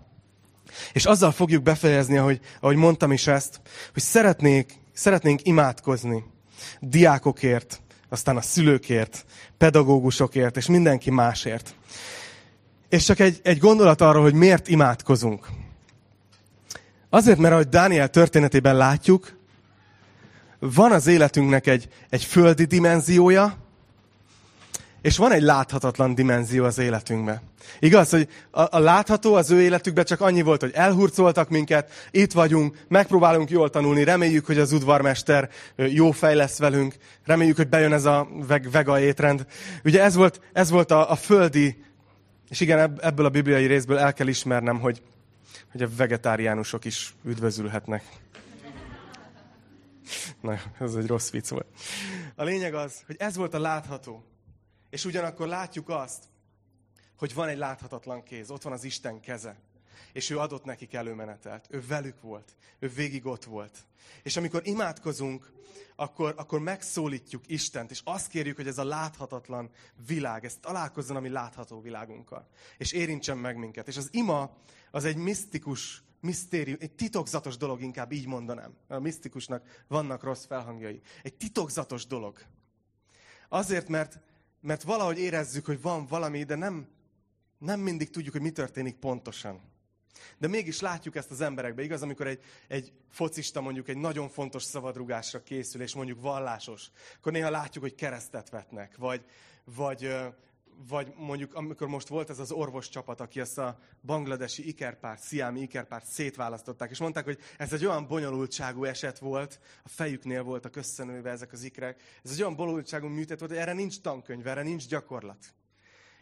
[0.93, 3.61] és azzal fogjuk befejezni, ahogy, ahogy mondtam is ezt,
[3.93, 6.25] hogy szeretnék, szeretnénk imádkozni
[6.81, 9.25] diákokért, aztán a szülőkért,
[9.59, 11.75] pedagógusokért, és mindenki másért.
[12.89, 15.49] És csak egy, egy gondolat arra, hogy miért imádkozunk.
[17.11, 19.37] Azért, mert ahogy Dániel történetében látjuk,
[20.59, 23.64] van az életünknek egy, egy földi dimenziója,
[25.05, 27.41] és van egy láthatatlan dimenzió az életünkben.
[27.79, 32.33] Igaz, hogy a, a látható az ő életükben csak annyi volt, hogy elhurcoltak minket, itt
[32.33, 36.95] vagyunk, megpróbálunk jól tanulni, reméljük, hogy az udvarmester jó fej lesz velünk,
[37.25, 38.29] reméljük, hogy bejön ez a
[38.71, 39.47] vega étrend.
[39.85, 41.85] Ugye ez volt, ez volt a, a földi,
[42.49, 45.03] és igen, ebből a bibliai részből el kell ismernem, hogy,
[45.73, 48.05] hogy a vegetáriánusok is üdvözülhetnek.
[50.41, 51.67] Na, ez egy rossz vicc volt.
[52.35, 54.25] A lényeg az, hogy ez volt a látható.
[54.95, 56.25] És ugyanakkor látjuk azt,
[57.17, 59.57] hogy van egy láthatatlan kéz, ott van az Isten keze.
[60.13, 61.67] És ő adott nekik előmenetelt.
[61.71, 62.57] Ő velük volt.
[62.79, 63.79] Ő végig ott volt.
[64.23, 65.53] És amikor imádkozunk,
[65.97, 69.71] akkor, akkor megszólítjuk Istent, és azt kérjük, hogy ez a láthatatlan
[70.07, 72.49] világ, ez találkozzon a mi látható világunkkal.
[72.79, 73.89] És érintsen meg minket.
[73.89, 74.57] És az ima
[74.91, 78.75] az egy misztikus misztérium, egy titokzatos dolog, inkább így mondanám.
[78.89, 81.01] A misztikusnak vannak rossz felhangjai.
[81.23, 82.39] Egy titokzatos dolog.
[83.49, 84.19] Azért, mert,
[84.65, 86.89] mert valahogy érezzük, hogy van valami, de nem,
[87.59, 89.61] nem mindig tudjuk, hogy mi történik pontosan.
[90.39, 94.63] De mégis látjuk ezt az emberekbe, igaz, amikor egy, egy focista mondjuk egy nagyon fontos
[94.63, 99.25] szabadrugásra készül, és mondjuk vallásos, akkor néha látjuk, hogy keresztet vetnek, vagy,
[99.65, 100.15] vagy,
[100.89, 105.61] vagy mondjuk amikor most volt ez az orvos csapat, aki ezt a bangladesi ikerpárt, sziámi
[105.61, 111.31] ikerpárt szétválasztották, és mondták, hogy ez egy olyan bonyolultságú eset volt, a fejüknél voltak összenőve
[111.31, 114.89] ezek az ikrek, ez egy olyan bonyolultságú műtét volt, hogy erre nincs tankönyv, erre nincs
[114.89, 115.55] gyakorlat.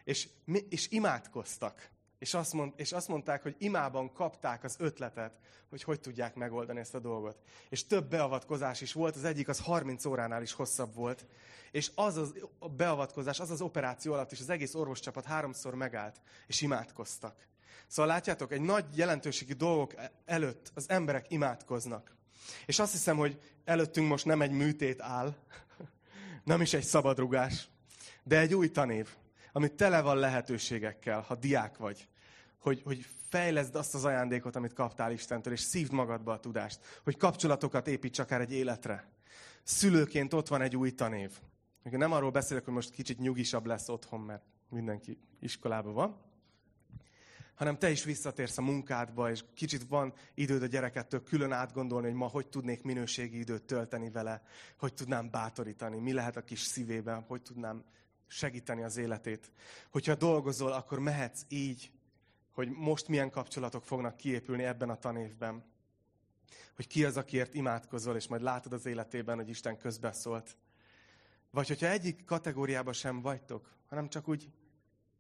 [0.05, 0.29] És,
[0.69, 1.91] és imádkoztak.
[2.23, 5.33] És azt, mond, és azt mondták, hogy imában kapták az ötletet,
[5.69, 7.39] hogy hogy tudják megoldani ezt a dolgot.
[7.69, 11.27] És több beavatkozás is volt, az egyik az 30 óránál is hosszabb volt.
[11.71, 12.35] És az az
[12.77, 17.47] beavatkozás, az az operáció alatt is az egész orvoscsapat háromszor megállt, és imádkoztak.
[17.87, 19.95] Szóval látjátok, egy nagy jelentőségi dolgok
[20.25, 22.17] előtt az emberek imádkoznak.
[22.67, 25.35] És azt hiszem, hogy előttünk most nem egy műtét áll,
[26.45, 27.69] nem is egy szabadrugás,
[28.23, 29.09] de egy új tanév,
[29.53, 32.11] ami tele van lehetőségekkel, ha diák vagy
[32.63, 37.17] hogy, hogy fejleszd azt az ajándékot, amit kaptál Istentől, és szívd magadba a tudást, hogy
[37.17, 39.11] kapcsolatokat építs akár egy életre.
[39.63, 41.39] Szülőként ott van egy új tanév.
[41.83, 46.17] Nem arról beszélek, hogy most kicsit nyugisabb lesz otthon, mert mindenki iskolában van,
[47.55, 52.17] hanem te is visszatérsz a munkádba, és kicsit van időd a gyerekettől külön átgondolni, hogy
[52.17, 54.43] ma hogy tudnék minőségi időt tölteni vele,
[54.79, 57.85] hogy tudnám bátorítani, mi lehet a kis szívében, hogy tudnám
[58.27, 59.51] segíteni az életét.
[59.91, 61.91] Hogyha dolgozol, akkor mehetsz így
[62.53, 65.65] hogy most milyen kapcsolatok fognak kiépülni ebben a tanévben.
[66.77, 70.57] Hogy ki az, akiért imádkozol, és majd látod az életében, hogy Isten közbeszólt.
[71.51, 74.51] Vagy hogyha egyik kategóriában sem vagytok, hanem csak úgy,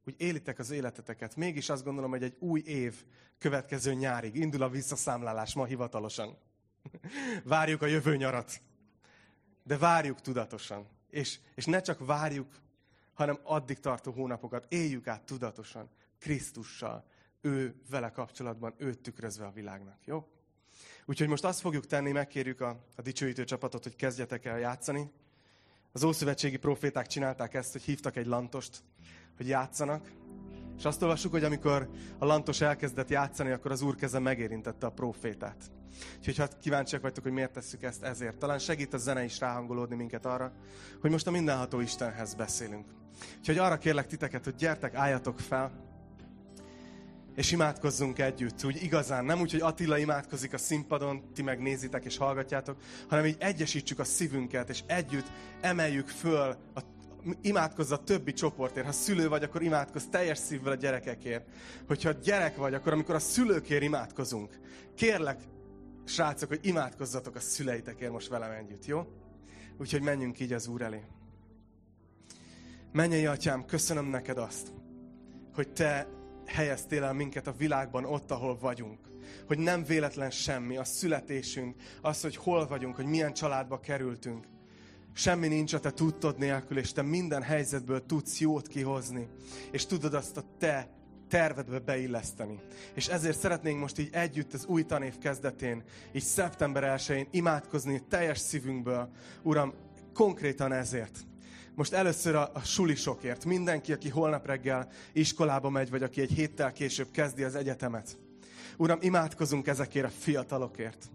[0.07, 1.37] úgy élitek az életeteket.
[1.37, 3.05] Mégis azt gondolom, hogy egy új év
[3.39, 6.37] következő nyárig indul a visszaszámlálás ma hivatalosan.
[7.45, 8.61] várjuk a jövő nyarat.
[9.63, 10.89] De várjuk tudatosan.
[11.11, 12.61] És, és ne csak várjuk,
[13.15, 17.05] hanem addig tartó hónapokat éljük át tudatosan, Krisztussal,
[17.43, 19.99] ő vele kapcsolatban, őt tükrözve a világnak.
[20.05, 20.27] Jó?
[21.05, 25.11] Úgyhogy most azt fogjuk tenni, megkérjük a, a dicsőítő csapatot, hogy kezdjetek el játszani.
[25.93, 28.83] Az ószövetségi proféták csinálták ezt, hogy hívtak egy lantost,
[29.37, 30.11] hogy játszanak.
[30.79, 34.91] És azt olvassuk, hogy amikor a lantos elkezdett játszani, akkor az úr keze megérintette a
[34.91, 35.71] profétát.
[36.19, 38.39] Úgyhogy ha kíváncsiak vagytok, hogy miért tesszük ezt, ezért.
[38.39, 40.53] Talán segít a zene is ráhangolódni minket arra,
[41.01, 42.87] hogy most a mindenható Istenhez beszélünk.
[43.39, 45.92] Úgyhogy arra kérlek titeket, hogy gyertek, álljatok fel,
[47.35, 52.05] és imádkozzunk együtt, úgy igazán, nem úgy, hogy Attila imádkozik a színpadon, ti meg nézitek
[52.05, 52.77] és hallgatjátok,
[53.09, 55.27] hanem így egyesítsük a szívünket, és együtt
[55.61, 56.81] emeljük föl, a,
[57.41, 58.87] imádkozz a többi csoportért.
[58.87, 61.49] Ha szülő vagy, akkor imádkozz teljes szívvel a gyerekekért.
[61.87, 64.59] Hogyha gyerek vagy, akkor amikor a szülőkért imádkozunk,
[64.95, 65.41] kérlek,
[66.05, 69.07] srácok, hogy imádkozzatok a szüleitekért most velem együtt, jó?
[69.79, 71.03] Úgyhogy menjünk így az Úr elé.
[72.93, 74.73] Menjei atyám, köszönöm neked azt,
[75.55, 76.09] hogy te
[76.47, 78.99] helyeztél el minket a világban ott, ahol vagyunk.
[79.47, 84.47] Hogy nem véletlen semmi, a születésünk, az, hogy hol vagyunk, hogy milyen családba kerültünk.
[85.15, 89.29] Semmi nincs a te tudtod nélkül, és te minden helyzetből tudsz jót kihozni,
[89.71, 90.89] és tudod azt a te
[91.29, 92.61] tervedbe beilleszteni.
[92.95, 95.83] És ezért szeretnénk most így együtt az új tanév kezdetén,
[96.13, 99.11] így szeptember 1-én imádkozni teljes szívünkből.
[99.43, 99.75] Uram,
[100.15, 101.27] konkrétan ezért.
[101.75, 103.45] Most először a, a sulisokért.
[103.45, 108.19] Mindenki, aki holnap reggel iskolába megy, vagy aki egy héttel később kezdi az egyetemet.
[108.77, 111.11] Uram, imádkozunk ezekért a fiatalokért.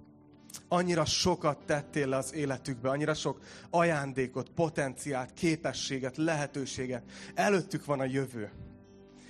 [0.67, 3.39] Annyira sokat tettél le az életükbe, annyira sok
[3.69, 7.03] ajándékot, potenciált, képességet, lehetőséget.
[7.33, 8.51] Előttük van a jövő.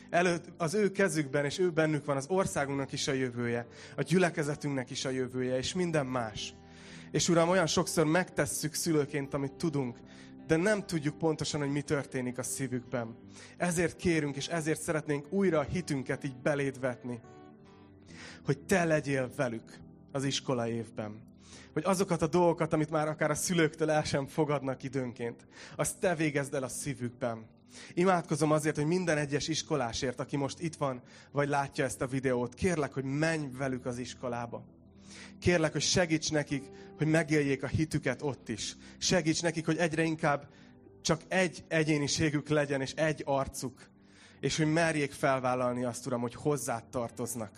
[0.10, 4.90] Előtt az ő kezükben, és ő bennük van az országunknak is a jövője, a gyülekezetünknek
[4.90, 6.54] is a jövője, és minden más.
[7.12, 9.98] És Uram, olyan sokszor megtesszük szülőként, amit tudunk,
[10.48, 13.16] de nem tudjuk pontosan, hogy mi történik a szívükben.
[13.58, 17.20] Ezért kérünk, és ezért szeretnénk újra a hitünket így beléd vetni,
[18.46, 19.80] hogy te legyél velük
[20.12, 21.26] az iskola évben.
[21.74, 26.16] Hogy azokat a dolgokat, amit már akár a szülőktől el sem fogadnak időnként, azt te
[26.16, 27.46] végezd el a szívükben.
[27.94, 32.54] Imádkozom azért, hogy minden egyes iskolásért, aki most itt van, vagy látja ezt a videót,
[32.54, 34.77] kérlek, hogy menj velük az iskolába.
[35.40, 36.64] Kérlek, hogy segíts nekik,
[36.98, 38.76] hogy megéljék a hitüket ott is.
[38.98, 40.48] Segíts nekik, hogy egyre inkább
[41.02, 43.90] csak egy egyéniségük legyen, és egy arcuk.
[44.40, 47.52] És hogy merjék felvállalni azt, Uram, hogy hozzád tartoznak.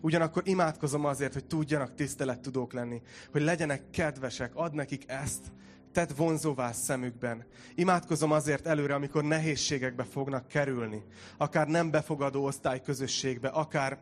[0.00, 5.52] Ugyanakkor imádkozom azért, hogy tudjanak tisztelettudók lenni, hogy legyenek kedvesek, ad nekik ezt,
[5.92, 7.44] tedd vonzóvá szemükben.
[7.74, 11.04] Imádkozom azért előre, amikor nehézségekbe fognak kerülni,
[11.36, 13.98] akár nem befogadó osztályközösségbe, akár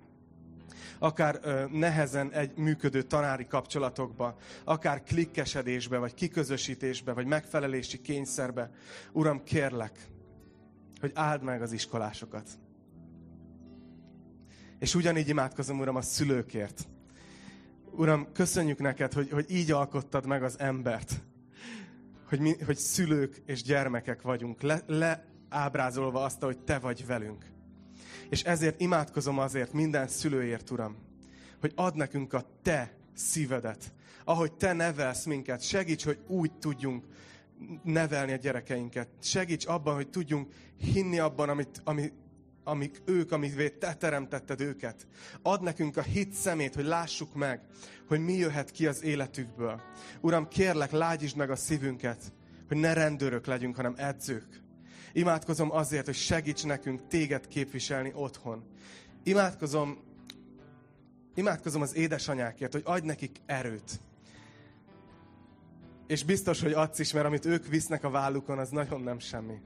[0.98, 8.70] akár ö, nehezen egy működő tanári kapcsolatokba, akár klikkesedésbe, vagy kiközösítésbe, vagy megfelelési kényszerbe.
[9.12, 10.08] Uram, kérlek,
[11.00, 12.48] hogy áld meg az iskolásokat.
[14.78, 16.88] És ugyanígy imádkozom, Uram, a szülőkért.
[17.90, 21.20] Uram, köszönjük neked, hogy, hogy így alkottad meg az embert.
[22.28, 27.44] Hogy, mi, hogy szülők és gyermekek vagyunk, le, leábrázolva azt, hogy te vagy velünk.
[28.30, 30.96] És ezért imádkozom azért minden szülőért, Uram,
[31.60, 33.92] hogy ad nekünk a te szívedet,
[34.24, 35.62] ahogy te nevelsz minket.
[35.62, 37.04] Segíts, hogy úgy tudjunk
[37.82, 39.08] nevelni a gyerekeinket.
[39.20, 42.12] Segíts abban, hogy tudjunk hinni abban, amit, ami,
[42.64, 45.06] amik ők, amit te teremtetted őket.
[45.42, 47.60] Ad nekünk a hit szemét, hogy lássuk meg,
[48.08, 49.80] hogy mi jöhet ki az életükből.
[50.20, 52.32] Uram, kérlek, lágyisd meg a szívünket,
[52.68, 54.62] hogy ne rendőrök legyünk, hanem edzők.
[55.12, 58.64] Imádkozom azért, hogy segíts nekünk téged képviselni otthon.
[59.22, 59.98] Imádkozom,
[61.34, 64.00] imádkozom az édesanyákért, hogy adj nekik erőt.
[66.06, 69.60] És biztos, hogy adsz is, mert amit ők visznek a vállukon, az nagyon nem semmi.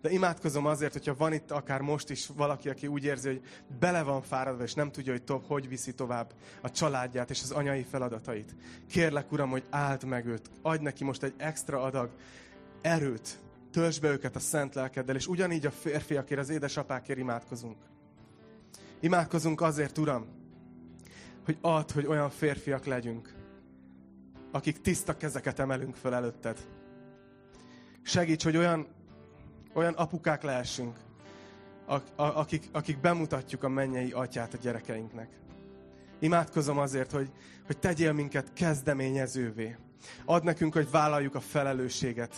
[0.00, 3.42] De imádkozom azért, hogyha van itt akár most is valaki, aki úgy érzi, hogy
[3.78, 6.32] bele van fáradva, és nem tudja, hogy to- hogy viszi tovább
[6.62, 8.54] a családját és az anyai feladatait.
[8.88, 12.10] Kérlek, Uram, hogy áld meg őt, adj neki most egy extra adag
[12.82, 13.38] erőt,
[13.76, 17.76] töltsd be őket a szent lelkeddel, és ugyanígy a férfiakért, az édesapákért imádkozunk.
[19.00, 20.26] Imádkozunk azért, Uram,
[21.44, 23.34] hogy add, hogy olyan férfiak legyünk,
[24.52, 26.66] akik tiszta kezeket emelünk föl előtted.
[28.02, 28.86] Segíts, hogy olyan,
[29.72, 30.96] olyan apukák lehessünk,
[32.16, 35.28] akik, akik bemutatjuk a mennyei atyát a gyerekeinknek.
[36.18, 37.30] Imádkozom azért, hogy,
[37.66, 39.76] hogy tegyél minket kezdeményezővé.
[40.24, 42.34] Add nekünk, hogy vállaljuk a felelősséget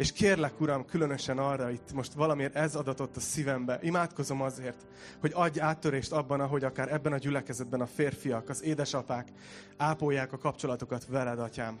[0.00, 3.78] és kérlek, Uram, különösen arra, itt most valamiért ez adatott a szívembe.
[3.82, 4.86] Imádkozom azért,
[5.20, 9.28] hogy adj áttörést abban, ahogy akár ebben a gyülekezetben a férfiak, az édesapák
[9.76, 11.78] ápolják a kapcsolatokat veled, atyám.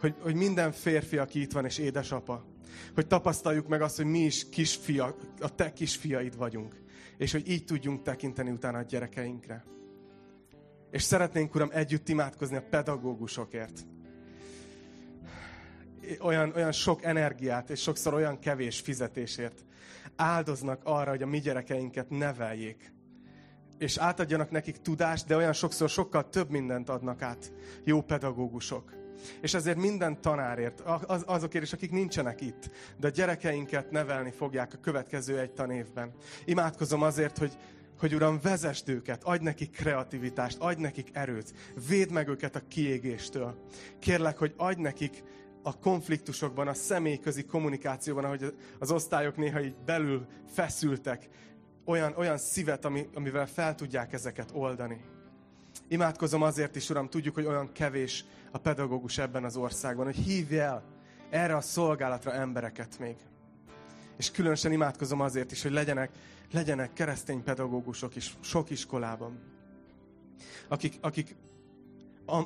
[0.00, 2.44] Hogy, hogy minden férfi, aki itt van, és édesapa,
[2.94, 6.76] hogy tapasztaljuk meg azt, hogy mi is kisfia, a te kisfiaid vagyunk,
[7.16, 9.64] és hogy így tudjunk tekinteni utána a gyerekeinkre.
[10.90, 13.86] És szeretnénk, Uram, együtt imádkozni a pedagógusokért,
[16.20, 19.64] olyan, olyan sok energiát, és sokszor olyan kevés fizetésért
[20.16, 22.92] áldoznak arra, hogy a mi gyerekeinket neveljék.
[23.78, 27.52] És átadjanak nekik tudást, de olyan sokszor sokkal több mindent adnak át
[27.84, 28.92] jó pedagógusok.
[29.40, 34.74] És ezért minden tanárért, az, azokért is, akik nincsenek itt, de a gyerekeinket nevelni fogják
[34.74, 36.12] a következő egy tanévben.
[36.44, 37.56] Imádkozom azért, hogy,
[37.98, 41.52] hogy Uram, vezest őket, adj nekik kreativitást, adj nekik erőt,
[41.88, 43.54] védd meg őket a kiégéstől.
[43.98, 45.22] Kérlek, hogy adj nekik
[45.62, 51.28] a konfliktusokban, a személyközi kommunikációban, ahogy az osztályok néha így belül feszültek,
[51.84, 55.00] olyan, olyan szívet, ami, amivel fel tudják ezeket oldani.
[55.88, 60.58] Imádkozom azért is, Uram, tudjuk, hogy olyan kevés a pedagógus ebben az országban, hogy hívj
[60.58, 60.84] el
[61.30, 63.16] erre a szolgálatra embereket még.
[64.16, 66.10] És különösen imádkozom azért is, hogy legyenek,
[66.52, 69.40] legyenek keresztény pedagógusok is sok iskolában,
[70.68, 71.36] akik, akik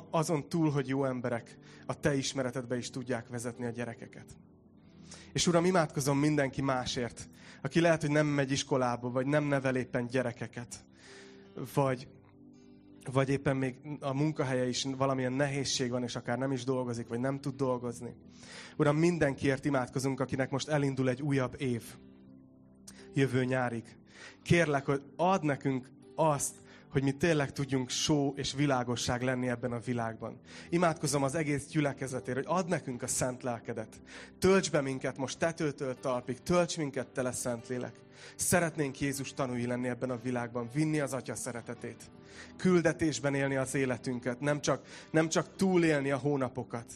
[0.09, 4.25] azon túl, hogy jó emberek, a te ismeretedbe is tudják vezetni a gyerekeket.
[5.33, 7.29] És Uram, imádkozom mindenki másért,
[7.61, 10.85] aki lehet, hogy nem megy iskolába, vagy nem nevel éppen gyerekeket,
[11.73, 12.07] vagy,
[13.11, 17.19] vagy éppen még a munkahelye is valamilyen nehézség van, és akár nem is dolgozik, vagy
[17.19, 18.15] nem tud dolgozni.
[18.77, 21.83] Uram, mindenkiért imádkozunk, akinek most elindul egy újabb év,
[23.13, 23.97] jövő nyárig.
[24.43, 26.55] Kérlek, hogy add nekünk azt,
[26.97, 30.39] hogy mi tényleg tudjunk só és világosság lenni ebben a világban.
[30.69, 34.01] Imádkozom az egész gyülekezetért, hogy add nekünk a szent lelkedet.
[34.39, 37.93] Tölts be minket most tetőtől talpig, tölts minket tele szent lélek.
[38.35, 42.03] Szeretnénk Jézus tanúi lenni ebben a világban, vinni az Atya szeretetét.
[42.55, 46.93] Küldetésben élni az életünket, nem csak, nem csak túlélni a hónapokat.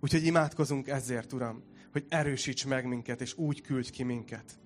[0.00, 4.58] Úgyhogy imádkozunk ezért, Uram, hogy erősíts meg minket, és úgy küldj ki minket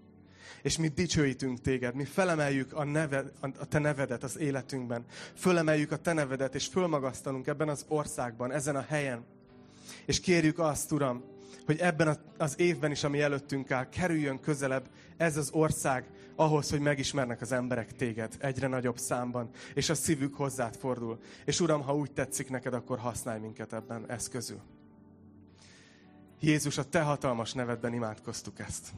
[0.62, 5.04] és mi dicsőítünk téged, mi felemeljük a, neved, a te nevedet az életünkben,
[5.34, 9.24] fölemeljük a te nevedet, és fölmagasztalunk ebben az országban, ezen a helyen.
[10.06, 11.24] És kérjük azt, Uram,
[11.66, 16.04] hogy ebben az évben is, ami előttünk áll, kerüljön közelebb ez az ország
[16.36, 21.18] ahhoz, hogy megismernek az emberek téged egyre nagyobb számban, és a szívük hozzád fordul.
[21.44, 24.60] És Uram, ha úgy tetszik neked, akkor használj minket ebben, ez közül.
[26.40, 28.88] Jézus, a te hatalmas nevedben imádkoztuk ezt.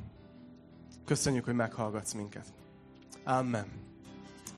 [1.04, 2.46] Köszönjük, hogy meghallgatsz minket.
[3.24, 3.81] Amen.